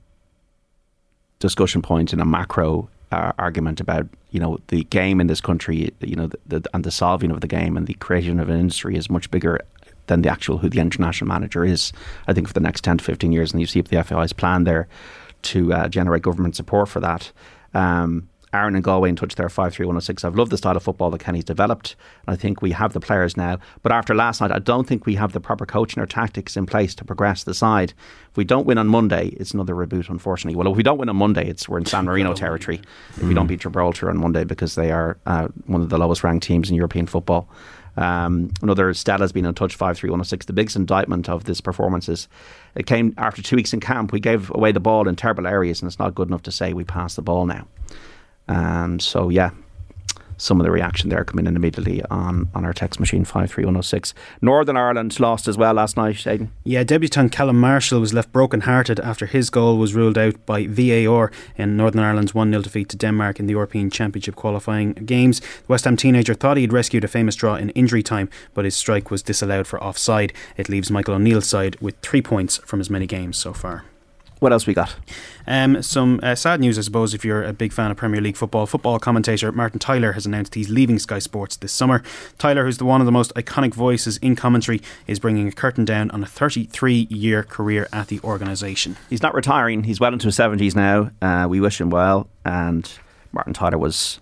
discussion 1.38 1.82
point 1.82 2.12
in 2.12 2.20
a 2.20 2.24
macro 2.24 2.88
uh, 3.12 3.32
argument 3.38 3.80
about 3.80 4.06
you 4.30 4.40
know 4.40 4.58
the 4.68 4.84
game 4.84 5.20
in 5.20 5.26
this 5.26 5.40
country 5.40 5.92
you 6.00 6.16
know 6.16 6.26
the, 6.26 6.38
the, 6.46 6.70
and 6.74 6.84
the 6.84 6.90
solving 6.90 7.30
of 7.30 7.40
the 7.40 7.46
game 7.46 7.76
and 7.76 7.86
the 7.86 7.94
creation 7.94 8.40
of 8.40 8.48
an 8.48 8.58
industry 8.58 8.96
is 8.96 9.08
much 9.08 9.30
bigger 9.30 9.60
than 10.06 10.22
the 10.22 10.28
actual 10.28 10.58
who 10.58 10.68
the 10.68 10.80
international 10.80 11.26
manager 11.26 11.64
is. 11.64 11.90
I 12.26 12.34
think 12.34 12.46
for 12.46 12.52
the 12.52 12.60
next 12.60 12.82
ten 12.82 12.98
to 12.98 13.04
fifteen 13.04 13.32
years, 13.32 13.52
and 13.52 13.60
you 13.60 13.66
see 13.66 13.78
if 13.78 13.88
the 13.88 14.02
FAI's 14.02 14.32
plan 14.32 14.64
there 14.64 14.86
to 15.42 15.72
uh, 15.72 15.88
generate 15.88 16.22
government 16.22 16.56
support 16.56 16.88
for 16.88 17.00
that. 17.00 17.32
Um, 17.72 18.28
Aaron 18.54 18.74
and 18.76 18.84
Galway 18.84 19.08
in 19.08 19.16
touch 19.16 19.34
there, 19.34 19.48
53106. 19.48 20.24
I've 20.24 20.36
loved 20.36 20.52
the 20.52 20.56
style 20.56 20.76
of 20.76 20.82
football 20.82 21.10
that 21.10 21.20
Kenny's 21.20 21.44
developed. 21.44 21.96
And 22.26 22.34
I 22.34 22.36
think 22.36 22.62
we 22.62 22.70
have 22.70 22.92
the 22.92 23.00
players 23.00 23.36
now. 23.36 23.58
But 23.82 23.92
after 23.92 24.14
last 24.14 24.40
night, 24.40 24.52
I 24.52 24.60
don't 24.60 24.86
think 24.86 25.06
we 25.06 25.16
have 25.16 25.32
the 25.32 25.40
proper 25.40 25.66
coaching 25.66 26.02
or 26.02 26.06
tactics 26.06 26.56
in 26.56 26.64
place 26.64 26.94
to 26.96 27.04
progress 27.04 27.44
the 27.44 27.52
side. 27.52 27.92
If 28.30 28.36
we 28.36 28.44
don't 28.44 28.66
win 28.66 28.78
on 28.78 28.86
Monday, 28.86 29.28
it's 29.40 29.52
another 29.52 29.74
reboot, 29.74 30.08
unfortunately. 30.08 30.56
Well, 30.56 30.70
if 30.70 30.76
we 30.76 30.84
don't 30.84 30.98
win 30.98 31.08
on 31.08 31.16
Monday, 31.16 31.48
it's 31.48 31.68
we're 31.68 31.78
in 31.78 31.86
San 31.86 32.04
Marino 32.04 32.32
territory. 32.32 32.80
If 33.16 33.24
we 33.24 33.34
don't 33.34 33.48
beat 33.48 33.60
Gibraltar 33.60 34.08
on 34.08 34.18
Monday 34.18 34.44
because 34.44 34.76
they 34.76 34.92
are 34.92 35.18
uh, 35.26 35.48
one 35.66 35.82
of 35.82 35.88
the 35.88 35.98
lowest 35.98 36.22
ranked 36.22 36.46
teams 36.46 36.70
in 36.70 36.76
European 36.76 37.06
football. 37.06 37.48
Um, 37.96 38.50
another 38.60 38.92
Stella's 38.92 39.32
been 39.32 39.46
in 39.46 39.54
touch 39.54 39.76
53106. 39.76 40.46
The 40.46 40.52
biggest 40.52 40.76
indictment 40.76 41.28
of 41.28 41.44
this 41.44 41.60
performance 41.60 42.08
is 42.08 42.28
it 42.74 42.86
came 42.86 43.14
after 43.18 43.42
two 43.42 43.56
weeks 43.56 43.72
in 43.72 43.80
camp. 43.80 44.12
We 44.12 44.20
gave 44.20 44.50
away 44.50 44.72
the 44.72 44.80
ball 44.80 45.08
in 45.08 45.16
terrible 45.16 45.46
areas, 45.46 45.80
and 45.80 45.88
it's 45.88 45.98
not 45.98 46.14
good 46.14 46.28
enough 46.28 46.42
to 46.42 46.52
say 46.52 46.72
we 46.72 46.84
passed 46.84 47.16
the 47.16 47.22
ball 47.22 47.46
now. 47.46 47.66
And 48.48 49.00
so, 49.00 49.28
yeah, 49.28 49.50
some 50.36 50.60
of 50.60 50.64
the 50.64 50.70
reaction 50.70 51.10
there 51.10 51.24
coming 51.24 51.46
in 51.46 51.56
immediately 51.56 52.02
on, 52.10 52.48
on 52.54 52.64
our 52.64 52.72
text 52.72 53.00
machine 53.00 53.24
53106. 53.24 54.14
Northern 54.40 54.76
Ireland 54.76 55.18
lost 55.20 55.48
as 55.48 55.56
well 55.56 55.74
last 55.74 55.96
night, 55.96 56.26
Aidan. 56.26 56.52
Yeah, 56.64 56.84
debutant 56.84 57.32
Callum 57.32 57.58
Marshall 57.58 58.00
was 58.00 58.12
left 58.12 58.32
broken-hearted 58.32 59.00
after 59.00 59.26
his 59.26 59.50
goal 59.50 59.78
was 59.78 59.94
ruled 59.94 60.18
out 60.18 60.44
by 60.46 60.66
VAR 60.66 61.30
in 61.56 61.76
Northern 61.76 62.02
Ireland's 62.02 62.32
1-0 62.32 62.62
defeat 62.62 62.88
to 62.90 62.96
Denmark 62.96 63.40
in 63.40 63.46
the 63.46 63.52
European 63.52 63.90
Championship 63.90 64.34
qualifying 64.34 64.92
games. 64.92 65.40
The 65.40 65.46
West 65.68 65.84
Ham 65.84 65.96
teenager 65.96 66.34
thought 66.34 66.56
he'd 66.56 66.72
rescued 66.72 67.04
a 67.04 67.08
famous 67.08 67.36
draw 67.36 67.54
in 67.56 67.70
injury 67.70 68.02
time, 68.02 68.28
but 68.54 68.64
his 68.64 68.76
strike 68.76 69.10
was 69.10 69.22
disallowed 69.22 69.66
for 69.66 69.82
offside. 69.82 70.32
It 70.56 70.68
leaves 70.68 70.90
Michael 70.90 71.14
O'Neill's 71.14 71.48
side 71.48 71.76
with 71.80 71.96
three 72.00 72.22
points 72.22 72.58
from 72.58 72.80
as 72.80 72.90
many 72.90 73.06
games 73.06 73.36
so 73.36 73.52
far. 73.52 73.84
What 74.44 74.52
else 74.52 74.66
we 74.66 74.74
got? 74.74 74.94
Um, 75.46 75.80
some 75.82 76.20
uh, 76.22 76.34
sad 76.34 76.60
news, 76.60 76.78
I 76.78 76.82
suppose, 76.82 77.14
if 77.14 77.24
you're 77.24 77.42
a 77.42 77.54
big 77.54 77.72
fan 77.72 77.90
of 77.90 77.96
Premier 77.96 78.20
League 78.20 78.36
football. 78.36 78.66
Football 78.66 78.98
commentator 78.98 79.50
Martin 79.52 79.78
Tyler 79.78 80.12
has 80.12 80.26
announced 80.26 80.54
he's 80.54 80.68
leaving 80.68 80.98
Sky 80.98 81.18
Sports 81.18 81.56
this 81.56 81.72
summer. 81.72 82.02
Tyler, 82.36 82.66
who's 82.66 82.76
the 82.76 82.84
one 82.84 83.00
of 83.00 83.06
the 83.06 83.10
most 83.10 83.34
iconic 83.36 83.72
voices 83.72 84.18
in 84.18 84.36
commentary, 84.36 84.82
is 85.06 85.18
bringing 85.18 85.48
a 85.48 85.52
curtain 85.52 85.86
down 85.86 86.10
on 86.10 86.22
a 86.22 86.26
33 86.26 87.06
year 87.08 87.42
career 87.42 87.88
at 87.90 88.08
the 88.08 88.20
organisation. 88.20 88.98
He's 89.08 89.22
not 89.22 89.32
retiring. 89.32 89.84
He's 89.84 89.98
well 89.98 90.12
into 90.12 90.26
his 90.26 90.36
70s 90.36 90.76
now. 90.76 91.10
Uh, 91.22 91.48
we 91.48 91.58
wish 91.58 91.80
him 91.80 91.88
well. 91.88 92.28
And 92.44 92.92
Martin 93.32 93.54
Tyler 93.54 93.78
was 93.78 94.20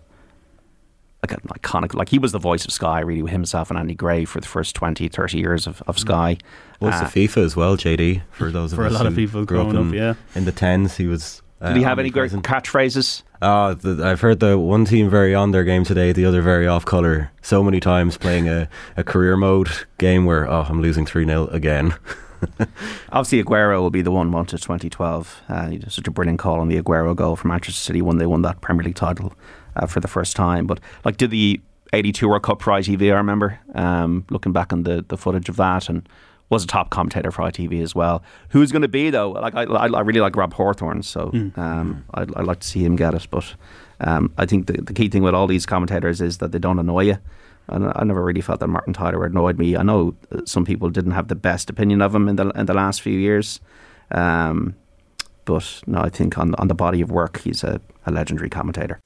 like 1.22 1.32
an 1.32 1.40
iconic, 1.48 1.94
like 1.94 2.08
he 2.08 2.18
was 2.18 2.32
the 2.32 2.38
voice 2.38 2.64
of 2.64 2.72
Sky, 2.72 3.00
really, 3.00 3.22
with 3.22 3.30
himself 3.32 3.70
and 3.70 3.78
Andy 3.78 3.94
Gray 3.94 4.24
for 4.24 4.40
the 4.40 4.46
first 4.48 4.74
20, 4.74 5.06
30 5.08 5.38
years 5.38 5.66
of, 5.68 5.80
of 5.86 5.98
Sky. 5.98 6.36
Was 6.80 6.94
Uh, 6.94 7.04
the 7.08 7.26
FIFA 7.28 7.44
as 7.44 7.54
well, 7.56 7.76
JD? 7.76 8.22
For 8.32 8.50
those 8.50 8.72
of 8.72 8.76
For 8.76 8.84
a 8.84 8.88
us 8.88 8.92
lot 8.94 9.06
of 9.06 9.14
who 9.14 9.26
people 9.26 9.44
grew 9.44 9.58
growing 9.62 9.76
up, 9.76 9.84
in, 9.84 9.92
yeah. 9.94 10.14
in 10.34 10.44
the 10.46 10.52
tens, 10.52 10.96
he 10.96 11.06
was. 11.06 11.40
Uh, 11.60 11.68
Did 11.68 11.76
he 11.76 11.82
have 11.84 12.00
any 12.00 12.10
great 12.10 12.32
omnipresent. 12.32 12.64
catchphrases? 12.66 13.22
Oh, 13.40 13.74
the, 13.74 14.04
I've 14.04 14.20
heard 14.20 14.40
the 14.40 14.58
one 14.58 14.84
team 14.84 15.08
very 15.08 15.32
on 15.32 15.52
their 15.52 15.62
game 15.62 15.84
today, 15.84 16.10
the 16.10 16.24
other 16.24 16.42
very 16.42 16.66
off 16.66 16.84
colour. 16.84 17.30
So 17.40 17.62
many 17.62 17.78
times 17.78 18.18
playing 18.18 18.48
a, 18.48 18.68
a 18.96 19.04
career 19.04 19.36
mode 19.36 19.68
game 19.98 20.24
where, 20.24 20.50
oh, 20.50 20.66
I'm 20.68 20.82
losing 20.82 21.06
3 21.06 21.24
0 21.24 21.46
again. 21.48 21.94
Obviously, 23.12 23.42
Aguero 23.44 23.80
will 23.80 23.90
be 23.90 24.02
the 24.02 24.10
one 24.10 24.32
won 24.32 24.46
to 24.46 24.58
2012. 24.58 25.42
Uh, 25.48 25.70
such 25.88 26.08
a 26.08 26.10
brilliant 26.10 26.40
call 26.40 26.58
on 26.58 26.66
the 26.66 26.82
Aguero 26.82 27.14
goal 27.14 27.36
for 27.36 27.46
Manchester 27.46 27.80
City 27.80 28.02
when 28.02 28.18
they 28.18 28.26
won 28.26 28.42
that 28.42 28.60
Premier 28.60 28.82
League 28.84 28.96
title 28.96 29.32
uh, 29.76 29.86
for 29.86 30.00
the 30.00 30.08
first 30.08 30.36
time. 30.36 30.66
But 30.66 30.80
like, 31.04 31.16
did 31.16 31.30
the 31.30 31.60
82 31.92 32.28
World 32.28 32.42
Cup 32.42 32.62
for 32.62 32.70
ITV, 32.70 33.12
I 33.12 33.16
remember 33.16 33.58
um, 33.74 34.24
looking 34.30 34.52
back 34.52 34.72
on 34.72 34.84
the, 34.84 35.04
the 35.06 35.16
footage 35.16 35.48
of 35.48 35.56
that 35.56 35.88
and 35.88 36.08
was 36.48 36.64
a 36.64 36.66
top 36.66 36.90
commentator 36.90 37.30
for 37.30 37.42
ITV 37.42 37.82
as 37.82 37.94
well. 37.94 38.22
Who's 38.50 38.72
going 38.72 38.82
to 38.82 38.88
be 38.88 39.10
though? 39.10 39.30
Like 39.30 39.54
I, 39.54 39.64
I, 39.64 39.86
I 39.88 40.00
really 40.00 40.20
like 40.20 40.36
Rob 40.36 40.52
Hawthorne, 40.52 41.02
so 41.02 41.30
um, 41.56 42.04
I'd, 42.14 42.34
I'd 42.34 42.44
like 42.44 42.60
to 42.60 42.68
see 42.68 42.84
him 42.84 42.94
get 42.96 43.14
it. 43.14 43.26
But 43.30 43.54
um, 44.00 44.32
I 44.36 44.46
think 44.46 44.66
the, 44.66 44.74
the 44.74 44.92
key 44.92 45.08
thing 45.08 45.22
with 45.22 45.34
all 45.34 45.46
these 45.46 45.66
commentators 45.66 46.20
is 46.20 46.38
that 46.38 46.52
they 46.52 46.58
don't 46.58 46.78
annoy 46.78 47.04
you. 47.04 47.18
And 47.68 47.90
I 47.94 48.04
never 48.04 48.22
really 48.22 48.40
felt 48.40 48.60
that 48.60 48.68
Martin 48.68 48.92
Tyler 48.92 49.24
annoyed 49.24 49.58
me. 49.58 49.76
I 49.76 49.82
know 49.82 50.14
uh, 50.30 50.40
some 50.44 50.64
people 50.64 50.90
didn't 50.90 51.12
have 51.12 51.28
the 51.28 51.34
best 51.34 51.70
opinion 51.70 52.02
of 52.02 52.14
him 52.14 52.28
in 52.28 52.36
the 52.36 52.48
in 52.50 52.66
the 52.66 52.74
last 52.74 53.00
few 53.00 53.18
years, 53.18 53.60
um, 54.10 54.74
but 55.44 55.82
no, 55.86 56.00
I 56.00 56.08
think 56.08 56.36
on 56.38 56.54
on 56.56 56.68
the 56.68 56.74
body 56.74 57.00
of 57.00 57.10
work, 57.10 57.40
he's 57.40 57.64
a, 57.64 57.80
a 58.04 58.10
legendary 58.10 58.50
commentator. 58.50 59.00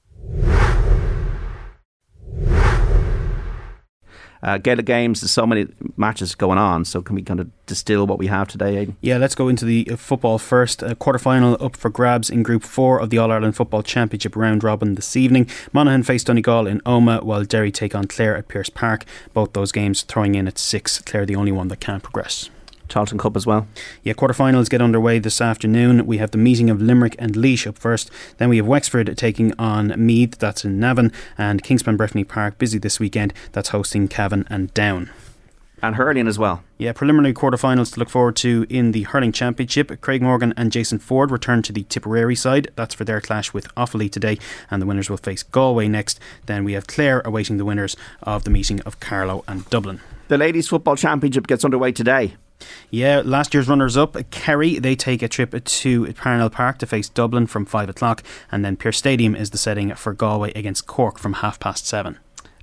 Uh, 4.46 4.58
Gaelic 4.58 4.86
games, 4.86 5.20
there's 5.20 5.32
so 5.32 5.44
many 5.44 5.66
matches 5.96 6.36
going 6.36 6.56
on. 6.56 6.84
So 6.84 7.02
can 7.02 7.16
we 7.16 7.22
kind 7.22 7.40
of 7.40 7.50
distill 7.66 8.06
what 8.06 8.18
we 8.18 8.28
have 8.28 8.46
today, 8.46 8.76
Aidan? 8.76 8.96
Yeah, 9.00 9.18
let's 9.18 9.34
go 9.34 9.48
into 9.48 9.64
the 9.64 9.88
uh, 9.90 9.96
football 9.96 10.38
first. 10.38 10.84
A 10.84 10.94
quarter 10.94 11.18
final 11.18 11.56
up 11.60 11.76
for 11.76 11.90
grabs 11.90 12.30
in 12.30 12.44
Group 12.44 12.62
4 12.62 13.00
of 13.00 13.10
the 13.10 13.18
All 13.18 13.32
Ireland 13.32 13.56
Football 13.56 13.82
Championship 13.82 14.36
round 14.36 14.62
robin 14.62 14.94
this 14.94 15.16
evening. 15.16 15.48
Monaghan 15.72 16.04
face 16.04 16.22
Donegal 16.22 16.68
in 16.68 16.80
Omagh, 16.82 17.24
while 17.24 17.42
Derry 17.42 17.72
take 17.72 17.96
on 17.96 18.06
Clare 18.06 18.36
at 18.36 18.46
Pearse 18.46 18.70
Park. 18.70 19.04
Both 19.34 19.52
those 19.52 19.72
games 19.72 20.02
throwing 20.02 20.36
in 20.36 20.46
at 20.46 20.58
6. 20.58 21.00
Clare, 21.00 21.26
the 21.26 21.34
only 21.34 21.52
one 21.52 21.66
that 21.66 21.80
can't 21.80 22.04
progress. 22.04 22.48
Tailteann 22.88 23.18
Cup 23.18 23.36
as 23.36 23.46
well. 23.46 23.66
Yeah, 24.02 24.14
quarterfinals 24.14 24.70
get 24.70 24.82
underway 24.82 25.18
this 25.18 25.40
afternoon. 25.40 26.06
We 26.06 26.18
have 26.18 26.30
the 26.30 26.38
meeting 26.38 26.70
of 26.70 26.80
Limerick 26.80 27.16
and 27.18 27.36
Laois 27.36 27.66
up 27.66 27.78
first. 27.78 28.10
Then 28.38 28.48
we 28.48 28.56
have 28.58 28.66
Wexford 28.66 29.16
taking 29.16 29.52
on 29.58 29.94
Meath, 29.96 30.38
that's 30.38 30.64
in 30.64 30.78
Navan, 30.78 31.12
and 31.36 31.62
Kingspan 31.62 31.96
Breffni 31.96 32.26
Park 32.26 32.58
busy 32.58 32.78
this 32.78 33.00
weekend. 33.00 33.32
That's 33.52 33.70
hosting 33.70 34.08
Cavan 34.08 34.46
and 34.48 34.72
Down. 34.74 35.10
And 35.82 35.96
hurling 35.96 36.26
as 36.26 36.38
well. 36.38 36.62
Yeah, 36.78 36.92
preliminary 36.92 37.34
quarterfinals 37.34 37.92
to 37.92 38.00
look 38.00 38.08
forward 38.08 38.34
to 38.36 38.64
in 38.70 38.92
the 38.92 39.02
hurling 39.02 39.30
championship. 39.30 40.00
Craig 40.00 40.22
Morgan 40.22 40.54
and 40.56 40.72
Jason 40.72 40.98
Forde 40.98 41.30
return 41.30 41.60
to 41.62 41.72
the 41.72 41.84
Tipperary 41.84 42.34
side. 42.34 42.70
That's 42.76 42.94
for 42.94 43.04
their 43.04 43.20
clash 43.20 43.52
with 43.52 43.72
Offaly 43.74 44.10
today, 44.10 44.38
and 44.70 44.80
the 44.80 44.86
winners 44.86 45.10
will 45.10 45.18
face 45.18 45.42
Galway 45.42 45.86
next. 45.86 46.18
Then 46.46 46.64
we 46.64 46.72
have 46.72 46.86
Clare 46.86 47.20
awaiting 47.26 47.58
the 47.58 47.64
winners 47.66 47.94
of 48.22 48.44
the 48.44 48.50
meeting 48.50 48.80
of 48.80 49.00
Carlow 49.00 49.44
and 49.46 49.68
Dublin. 49.68 50.00
The 50.28 50.38
Ladies 50.38 50.66
Football 50.66 50.96
Championship 50.96 51.46
gets 51.46 51.64
underway 51.64 51.92
today. 51.92 52.36
Yeah, 52.90 53.22
last 53.24 53.52
year's 53.52 53.68
runners 53.68 53.96
up, 53.96 54.16
Kerry, 54.30 54.78
they 54.78 54.96
take 54.96 55.22
a 55.22 55.28
trip 55.28 55.64
to 55.64 56.12
Parnell 56.14 56.50
Park 56.50 56.78
to 56.78 56.86
face 56.86 57.08
Dublin 57.08 57.46
from 57.46 57.66
5 57.66 57.88
o'clock, 57.90 58.22
and 58.50 58.64
then 58.64 58.76
Pearse 58.76 58.98
Stadium 58.98 59.34
is 59.36 59.50
the 59.50 59.58
setting 59.58 59.94
for 59.94 60.12
Galway 60.12 60.52
against 60.54 60.86
Cork 60.86 61.18
from 61.18 61.34
half 61.34 61.60
past 61.60 61.86
7. 61.86 62.18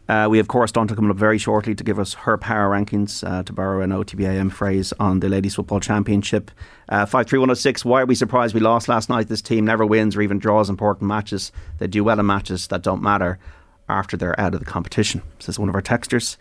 Uh, 0.10 0.28
we 0.30 0.38
have 0.38 0.50
Cora 0.50 0.68
Staunton 0.68 0.96
coming 0.96 1.12
up 1.12 1.18
very 1.18 1.38
shortly 1.38 1.74
to 1.74 1.84
give 1.84 1.98
us 1.98 2.14
her 2.14 2.38
power 2.38 2.70
rankings, 2.70 3.26
uh, 3.26 3.44
to 3.44 3.54
borrow 3.54 3.82
an 3.82 3.92
OTBAM 3.92 4.52
phrase, 4.52 4.92
on 5.00 5.22
the 5.22 5.30
Ladies 5.30 5.56
Football 5.56 5.80
Championship. 5.80 6.52
Uh, 6.90 7.06
53106, 7.06 7.86
why 7.86 8.02
are 8.02 8.06
we 8.06 8.16
surprised 8.16 8.54
we 8.54 8.60
lost 8.60 8.90
last 8.90 9.10
night? 9.10 9.30
This 9.30 9.42
team 9.42 9.64
never 9.64 9.86
wins 9.86 10.16
or 10.16 10.22
even 10.22 10.40
draws 10.40 10.70
important 10.70 11.08
matches. 11.08 11.54
They 11.78 11.88
do 11.88 12.04
well 12.04 12.20
in 12.20 12.26
matches 12.26 12.68
that 12.68 12.82
don't 12.82 13.02
matter 13.02 13.40
after 13.88 14.18
they're 14.18 14.40
out 14.40 14.54
of 14.54 14.60
the 14.60 14.66
competition, 14.66 15.22
says 15.40 15.58
one 15.58 15.70
of 15.70 15.76
our 15.76 15.82
texters. 15.82 16.36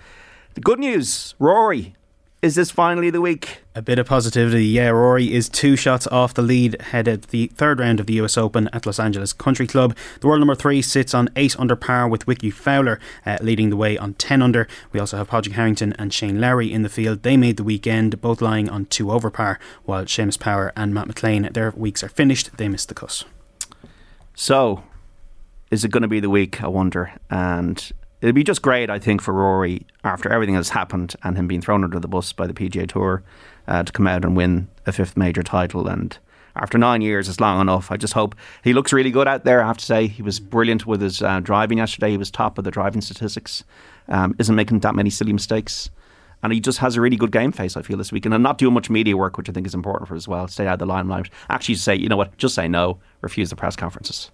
The 0.55 0.61
good 0.61 0.81
news, 0.81 1.35
Rory, 1.39 1.95
is 2.43 2.57
this 2.57 2.73
finally 2.73 3.09
the 3.09 3.21
week? 3.21 3.63
A 3.77 3.81
bit 3.81 4.01
of 4.01 4.09
positivity, 4.09 4.67
yeah. 4.67 4.89
Rory 4.89 5.33
is 5.33 5.49
two 5.49 5.77
shots 5.77 6.09
off 6.09 6.35
the 6.35 6.43
lead, 6.43 6.81
headed 6.83 7.23
the 7.25 7.47
third 7.55 7.79
round 7.79 8.01
of 8.01 8.07
the 8.07 8.15
US 8.15 8.37
Open 8.37 8.69
at 8.73 8.85
Los 8.85 8.99
Angeles 8.99 9.33
Country 9.33 9.69
Club. 9.69 9.97
The 10.19 10.27
world 10.27 10.41
number 10.41 10.57
three 10.57 10.83
sits 10.83 11.15
on 11.15 11.29
eight 11.37 11.59
under 11.61 11.77
par 11.77 12.09
with 12.09 12.27
Rickie 12.27 12.51
Fowler 12.51 12.99
uh, 13.25 13.39
leading 13.41 13.71
the 13.71 13.77
way 13.77 13.97
on 13.97 14.15
10 14.15 14.43
under. 14.43 14.67
We 14.91 14.99
also 14.99 15.19
have 15.19 15.29
Padraig 15.29 15.55
Harrington 15.55 15.93
and 16.01 16.13
Shane 16.13 16.41
Lowry 16.41 16.73
in 16.73 16.83
the 16.83 16.89
field. 16.89 17.23
They 17.23 17.37
made 17.37 17.59
the 17.59 17.65
weekend, 17.65 18.21
both 18.21 18.43
lying 18.43 18.69
on 18.69 18.87
two 18.87 19.13
over 19.13 19.31
par, 19.31 19.61
while 19.85 20.05
Seamus 20.05 20.39
Power 20.39 20.73
and 20.77 20.93
Matt 20.93 21.07
McClean, 21.07 21.53
their 21.53 21.71
weeks 21.71 22.03
are 22.03 22.09
finished. 22.09 22.57
They 22.57 22.69
missed 22.69 22.89
the 22.89 22.95
cut. 22.95 23.23
So, 24.35 24.83
is 25.71 25.85
it 25.85 25.93
going 25.93 26.03
to 26.03 26.09
be 26.09 26.19
the 26.19 26.29
week? 26.29 26.61
I 26.61 26.67
wonder. 26.67 27.13
And 27.31 27.93
it'd 28.23 28.35
be 28.35 28.45
just 28.45 28.63
great, 28.63 28.89
I 28.89 28.99
think, 28.99 29.21
for 29.21 29.35
Rory 29.35 29.85
after 30.05 30.33
everything 30.33 30.55
that's 30.55 30.71
happened 30.71 31.15
and 31.23 31.37
him 31.37 31.49
being 31.49 31.61
thrown 31.61 31.85
under 31.85 31.99
the 31.99 32.09
bus 32.09 32.33
by 32.33 32.47
the 32.47 32.55
PGA 32.55 32.89
Tour 32.89 33.23
uh, 33.67 33.83
to 33.83 33.93
come 33.93 34.07
out 34.07 34.25
and 34.25 34.37
win 34.37 34.69
a 34.87 34.93
fifth 34.93 35.17
major 35.17 35.43
title. 35.43 35.89
And 35.89 36.17
after 36.55 36.79
nine 36.79 37.03
years, 37.03 37.29
it's 37.29 37.41
long 37.41 37.61
enough. 37.61 37.91
I 37.91 37.97
just 37.97 38.15
hope 38.15 38.37
he 38.63 38.73
looks 38.73 38.93
really 38.93 39.11
good 39.11 39.27
out 39.27 39.45
there. 39.45 39.63
I 39.63 39.67
have 39.67 39.79
to 39.79 39.85
say, 39.85 40.07
he 40.07 40.23
was 40.23 40.39
brilliant 40.39 40.87
with 40.87 41.01
his 41.01 41.21
uh, 41.21 41.41
driving 41.41 41.79
yesterday. 41.79 42.13
He 42.13 42.17
was 42.17 42.31
top 42.31 42.59
of 42.59 42.65
the 42.65 42.71
driving 42.71 43.01
statistics. 43.01 43.65
Um, 44.09 44.35
isn't 44.39 44.55
making 44.55 44.81
that 44.81 44.95
many 44.95 45.11
silly 45.11 45.33
mistakes. 45.33 45.91
And 46.43 46.53
he 46.53 46.61
just 46.61 46.79
has 46.79 46.97
a 46.97 47.01
really 47.01 47.17
good 47.17 47.31
game 47.31 47.53
face, 47.53 47.77
I 47.77 47.83
feel, 47.83 47.97
this 47.97 48.13
weekend. 48.13 48.35
And 48.35 48.43
not 48.43 48.59
doing 48.59 48.75
much 48.75 48.91
media 48.91 49.17
work, 49.17 49.37
which 49.37 49.49
I 49.49 49.53
think 49.53 49.67
is 49.67 49.75
important 49.75 50.09
for 50.09 50.17
as 50.17 50.27
well. 50.27 50.49
Stay 50.49 50.67
out 50.67 50.75
of 50.75 50.79
the 50.81 50.87
limelight. 50.87 51.31
Actually, 51.49 51.77
say, 51.77 51.95
you 51.95 52.09
know 52.09 52.17
what, 52.17 52.37
just 52.37 52.55
say 52.55 52.67
no, 52.67 52.99
refuse 53.21 53.51
the 53.51 53.57
press 53.57 53.77
conferences. 53.77 54.31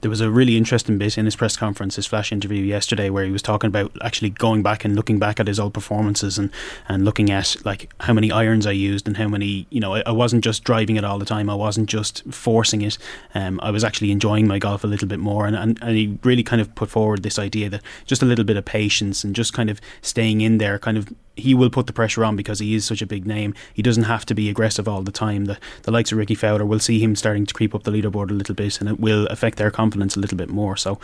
There 0.00 0.10
was 0.10 0.20
a 0.20 0.30
really 0.30 0.56
interesting 0.56 0.98
bit 0.98 1.18
in 1.18 1.24
his 1.24 1.36
press 1.36 1.56
conference, 1.56 1.96
his 1.96 2.06
flash 2.06 2.32
interview 2.32 2.62
yesterday, 2.62 3.10
where 3.10 3.24
he 3.24 3.30
was 3.30 3.42
talking 3.42 3.68
about 3.68 3.92
actually 4.02 4.30
going 4.30 4.62
back 4.62 4.84
and 4.84 4.94
looking 4.94 5.18
back 5.18 5.40
at 5.40 5.46
his 5.46 5.60
old 5.60 5.74
performances 5.74 6.38
and, 6.38 6.50
and 6.88 7.04
looking 7.04 7.30
at 7.30 7.56
like 7.64 7.92
how 8.00 8.12
many 8.12 8.30
irons 8.30 8.66
I 8.66 8.72
used 8.72 9.06
and 9.06 9.16
how 9.16 9.28
many, 9.28 9.66
you 9.70 9.80
know, 9.80 9.94
I, 9.94 10.02
I 10.06 10.12
wasn't 10.12 10.44
just 10.44 10.64
driving 10.64 10.96
it 10.96 11.04
all 11.04 11.18
the 11.18 11.24
time. 11.24 11.50
I 11.50 11.54
wasn't 11.54 11.88
just 11.88 12.22
forcing 12.32 12.82
it. 12.82 12.98
Um, 13.34 13.60
I 13.62 13.70
was 13.70 13.84
actually 13.84 14.12
enjoying 14.12 14.46
my 14.46 14.58
golf 14.58 14.84
a 14.84 14.86
little 14.86 15.08
bit 15.08 15.18
more. 15.18 15.46
And, 15.46 15.56
and, 15.56 15.78
and 15.82 15.96
he 15.96 16.18
really 16.22 16.42
kind 16.42 16.60
of 16.60 16.74
put 16.74 16.90
forward 16.90 17.22
this 17.22 17.38
idea 17.38 17.68
that 17.70 17.82
just 18.04 18.22
a 18.22 18.26
little 18.26 18.44
bit 18.44 18.56
of 18.56 18.64
patience 18.64 19.24
and 19.24 19.34
just 19.34 19.52
kind 19.52 19.70
of 19.70 19.80
staying 20.02 20.40
in 20.40 20.58
there, 20.58 20.78
kind 20.78 20.98
of 20.98 21.12
he 21.36 21.54
will 21.54 21.70
put 21.70 21.86
the 21.86 21.92
pressure 21.92 22.24
on 22.24 22.34
because 22.34 22.58
he 22.58 22.74
is 22.74 22.84
such 22.84 23.02
a 23.02 23.06
big 23.06 23.26
name. 23.26 23.54
He 23.74 23.82
doesn't 23.82 24.04
have 24.04 24.26
to 24.26 24.34
be 24.34 24.48
aggressive 24.48 24.88
all 24.88 25.02
the 25.02 25.12
time. 25.12 25.44
The 25.44 25.58
the 25.82 25.90
likes 25.90 26.12
of 26.12 26.18
Rickie 26.18 26.34
Fowler 26.34 26.64
will 26.64 26.78
see 26.80 26.98
him 26.98 27.14
starting 27.14 27.46
to 27.46 27.54
creep 27.54 27.74
up 27.74 27.84
the 27.84 27.90
leaderboard 27.90 28.30
a 28.30 28.34
little 28.34 28.54
bit, 28.54 28.80
and 28.80 28.88
it 28.88 28.98
will 28.98 29.26
affect 29.26 29.58
their 29.58 29.70
confidence 29.70 30.16
a 30.16 30.20
little 30.20 30.38
bit 30.38 30.48
more. 30.48 30.76
So, 30.76 30.98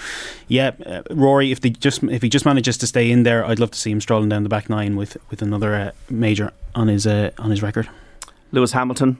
yeah, 0.48 0.72
uh, 0.86 1.02
Rory, 1.10 1.52
if 1.52 1.60
they 1.60 1.70
just 1.70 2.02
if 2.04 2.22
he 2.22 2.28
just 2.28 2.44
manages 2.44 2.78
to 2.78 2.86
stay 2.86 3.10
in 3.10 3.22
there, 3.22 3.44
I'd 3.44 3.58
love 3.58 3.70
to 3.72 3.78
see 3.78 3.90
him 3.90 4.00
strolling 4.00 4.28
down 4.28 4.42
the 4.42 4.48
back 4.48 4.68
nine 4.70 4.96
with 4.96 5.16
with 5.30 5.42
another 5.42 5.74
uh, 5.74 5.90
major 6.10 6.52
on 6.74 6.88
his 6.88 7.06
uh, 7.06 7.30
on 7.38 7.50
his 7.50 7.62
record. 7.62 7.88
Lewis 8.52 8.72
Hamilton, 8.72 9.18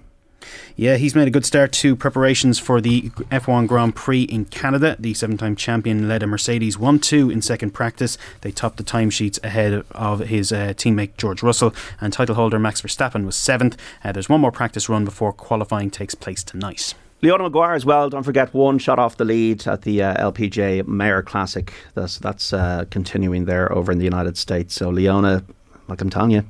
yeah, 0.76 0.96
he's 0.96 1.14
made 1.14 1.28
a 1.28 1.30
good 1.30 1.44
start 1.44 1.72
to 1.72 1.94
preparations 1.96 2.58
for 2.58 2.80
the 2.80 3.10
F1 3.30 3.66
Grand 3.66 3.94
Prix 3.94 4.22
in 4.22 4.46
Canada. 4.46 4.96
The 4.98 5.14
seven 5.14 5.36
time 5.36 5.56
champion 5.56 6.08
led 6.08 6.22
a 6.22 6.26
Mercedes 6.26 6.78
1 6.78 6.98
2 7.00 7.30
in 7.30 7.42
second 7.42 7.70
practice. 7.72 8.18
They 8.40 8.50
topped 8.50 8.76
the 8.76 8.84
timesheets 8.84 9.42
ahead 9.44 9.84
of 9.90 10.20
his 10.20 10.52
uh, 10.52 10.74
teammate 10.76 11.16
George 11.16 11.42
Russell, 11.42 11.74
and 12.00 12.12
title 12.12 12.34
holder 12.34 12.58
Max 12.58 12.82
Verstappen 12.82 13.24
was 13.24 13.36
seventh. 13.36 13.76
Uh, 14.04 14.12
there's 14.12 14.28
one 14.28 14.40
more 14.40 14.52
practice 14.52 14.88
run 14.88 15.04
before 15.04 15.32
qualifying 15.32 15.90
takes 15.90 16.14
place 16.14 16.42
tonight. 16.42 16.94
Leona 17.22 17.44
Maguire 17.44 17.74
as 17.74 17.84
well. 17.84 18.10
Don't 18.10 18.24
forget 18.24 18.52
one 18.52 18.78
shot 18.78 18.98
off 18.98 19.16
the 19.16 19.24
lead 19.24 19.66
at 19.68 19.82
the 19.82 20.02
uh, 20.02 20.32
LPGA 20.32 20.82
Meijer 20.82 21.24
Classic. 21.24 21.72
That's 21.94 22.18
that's 22.18 22.52
uh, 22.52 22.84
continuing 22.90 23.44
there 23.44 23.72
over 23.72 23.92
in 23.92 23.98
the 23.98 24.04
United 24.04 24.36
States. 24.36 24.74
So 24.74 24.90
Leona, 24.90 25.44
like 25.86 26.00
I'm 26.00 26.10
telling 26.10 26.32
you, 26.32 26.44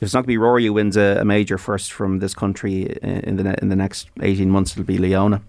if 0.00 0.06
it's 0.06 0.14
not 0.14 0.20
going 0.20 0.24
to 0.24 0.28
be 0.28 0.38
Rory 0.38 0.64
who 0.64 0.72
wins 0.72 0.96
a, 0.96 1.18
a, 1.20 1.24
major 1.26 1.58
first 1.58 1.92
from 1.92 2.20
this 2.20 2.32
country 2.32 2.84
in 3.02 3.36
the 3.36 3.62
in 3.62 3.68
the 3.68 3.76
next 3.76 4.08
18 4.22 4.50
months, 4.50 4.72
it'll 4.72 4.84
be 4.84 4.96
Leona. 4.96 5.42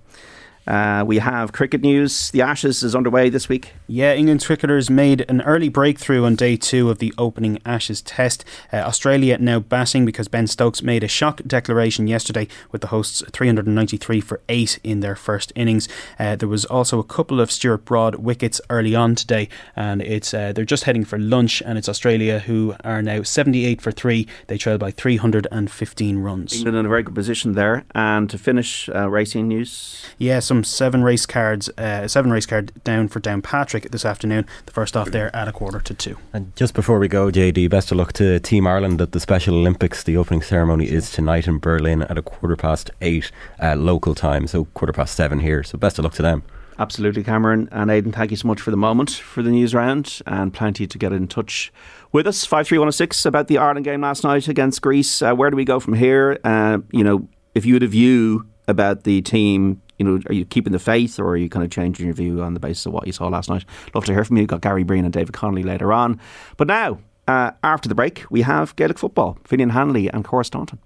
Uh, 0.67 1.03
we 1.05 1.17
have 1.17 1.51
cricket 1.51 1.81
news. 1.81 2.29
The 2.31 2.41
Ashes 2.41 2.83
is 2.83 2.95
underway 2.95 3.29
this 3.29 3.49
week. 3.49 3.73
Yeah, 3.87 4.13
England's 4.13 4.45
cricketers 4.45 4.89
made 4.89 5.25
an 5.27 5.41
early 5.41 5.69
breakthrough 5.69 6.23
on 6.23 6.35
day 6.35 6.55
two 6.55 6.89
of 6.89 6.99
the 6.99 7.13
opening 7.17 7.59
Ashes 7.65 8.01
test. 8.01 8.45
Uh, 8.71 8.77
Australia 8.77 9.37
now 9.39 9.59
batting 9.59 10.05
because 10.05 10.27
Ben 10.27 10.47
Stokes 10.47 10.83
made 10.83 11.03
a 11.03 11.07
shock 11.07 11.41
declaration 11.47 12.07
yesterday 12.07 12.47
with 12.71 12.81
the 12.81 12.87
hosts 12.87 13.23
393 13.31 14.21
for 14.21 14.41
8 14.49 14.79
in 14.83 14.99
their 14.99 15.15
first 15.15 15.51
innings. 15.55 15.89
Uh, 16.19 16.35
there 16.35 16.49
was 16.49 16.65
also 16.65 16.99
a 16.99 17.03
couple 17.03 17.41
of 17.41 17.51
Stuart 17.51 17.83
Broad 17.85 18.15
wickets 18.15 18.61
early 18.69 18.95
on 18.95 19.15
today, 19.15 19.49
and 19.75 20.01
it's 20.01 20.33
uh, 20.33 20.53
they're 20.53 20.63
just 20.63 20.83
heading 20.83 21.05
for 21.05 21.17
lunch, 21.17 21.61
and 21.65 21.77
it's 21.77 21.89
Australia 21.89 22.39
who 22.39 22.75
are 22.83 23.01
now 23.01 23.23
78 23.23 23.81
for 23.81 23.91
3. 23.91 24.27
They 24.47 24.57
trail 24.57 24.77
by 24.77 24.91
315 24.91 26.19
runs. 26.19 26.53
England 26.53 26.77
in 26.77 26.85
a 26.85 26.89
very 26.89 27.03
good 27.03 27.15
position 27.15 27.53
there. 27.53 27.83
And 27.95 28.29
to 28.29 28.37
finish, 28.37 28.89
uh, 28.89 29.09
racing 29.09 29.47
news. 29.47 30.05
Yes 30.19 30.50
some 30.51 30.65
seven 30.65 31.01
race 31.01 31.25
cards, 31.25 31.70
uh, 31.77 32.05
seven 32.10 32.29
race 32.29 32.46
card 32.46 32.74
down 32.84 33.08
for 33.08 33.22
Downpatrick 33.22 33.89
this 33.91 34.03
afternoon. 34.03 34.46
The 34.65 34.74
first 34.74 34.98
off 34.98 35.10
there 35.10 35.34
at 35.34 35.48
a 35.48 35.53
quarter 35.53 35.79
to 35.79 35.93
two. 35.93 36.17
And 36.34 36.53
just 36.58 36.74
before 36.74 37.00
we 37.00 37.08
go, 37.08 37.31
JD, 37.31 37.70
best 37.70 37.89
of 37.89 37.98
luck 37.98 38.12
to 38.13 38.38
Team 38.41 38.67
Ireland 38.67 39.00
at 39.00 39.13
the 39.13 39.22
Special 39.22 39.55
Olympics. 39.55 40.03
The 40.03 40.17
opening 40.17 40.41
ceremony 40.41 40.89
is 40.89 41.10
tonight 41.10 41.48
in 41.48 41.60
Berlin 41.60 42.01
at 42.01 42.17
a 42.17 42.22
quarter 42.22 42.58
past 42.58 42.91
eight 43.00 43.31
uh, 43.63 43.77
local 43.77 44.13
time, 44.13 44.46
so 44.46 44.65
quarter 44.65 44.91
past 44.91 45.15
seven 45.15 45.39
here. 45.39 45.63
So 45.63 45.77
best 45.77 45.98
of 45.98 46.03
luck 46.03 46.15
to 46.15 46.22
them. 46.22 46.43
Absolutely, 46.77 47.24
Cameron 47.24 47.70
and 47.72 47.89
Aidan. 47.89 48.12
Thank 48.12 48.31
you 48.31 48.38
so 48.38 48.50
much 48.50 48.60
for 48.60 48.72
the 48.72 48.77
moment 48.77 49.12
for 49.12 49.41
the 49.41 49.51
news 49.51 49.74
round 49.74 50.20
and 50.27 50.53
plenty 50.53 50.86
to 50.86 50.98
get 50.98 51.13
in 51.13 51.29
touch 51.29 51.72
with 52.12 52.27
us. 52.27 52.43
Five 52.43 52.67
three 52.67 52.77
one 52.77 52.91
six 52.91 53.25
about 53.25 53.48
the 53.48 53.58
Ireland 53.58 53.86
game 53.86 54.01
last 54.01 54.25
night 54.25 54.50
against 54.50 54.81
Greece. 54.81 55.22
Uh, 55.22 55.34
where 55.34 55.50
do 55.50 55.55
we 55.55 55.63
go 55.63 55.79
from 55.79 55.93
here? 55.93 56.38
Uh, 56.43 56.79
you 56.91 57.05
know, 57.05 57.29
if 57.55 57.65
you 57.65 57.75
had 57.75 57.84
a 57.84 57.88
view 57.88 58.48
about 58.67 59.03
the 59.03 59.22
team 59.22 59.81
you 60.01 60.08
know, 60.08 60.20
are 60.27 60.34
you 60.34 60.46
keeping 60.46 60.74
the 60.74 60.79
faith 60.79 61.20
or 61.20 61.27
are 61.27 61.38
you 61.38 61.48
kind 61.48 61.63
of 61.63 61.70
changing 61.70 62.08
your 62.08 62.15
view 62.15 62.41
on 62.41 62.55
the 62.55 62.60
basis 62.60 62.88
of 62.88 62.93
what 62.93 63.05
you 63.05 63.13
saw 63.13 63.27
last 63.27 63.50
night? 63.50 63.65
Love 63.93 64.03
to 64.05 64.13
hear 64.13 64.24
from 64.24 64.38
you. 64.38 64.48
Got 64.48 64.62
Gary 64.62 64.84
Breen 64.84 65.05
and 65.05 65.13
David 65.13 65.34
Connolly 65.34 65.62
later 65.62 65.93
on. 65.93 66.20
But 66.58 66.67
now, 66.67 66.98
uh, 67.27 67.51
after 67.63 67.88
the 67.88 67.93
break, 67.93 68.24
we 68.31 68.41
have 68.41 68.75
Gaelic 68.75 68.98
football, 68.98 69.38
Finian 69.48 69.70
Hanley 69.70 70.10
and 70.10 70.25
Cora 70.25 70.43
Staunton. 70.43 70.79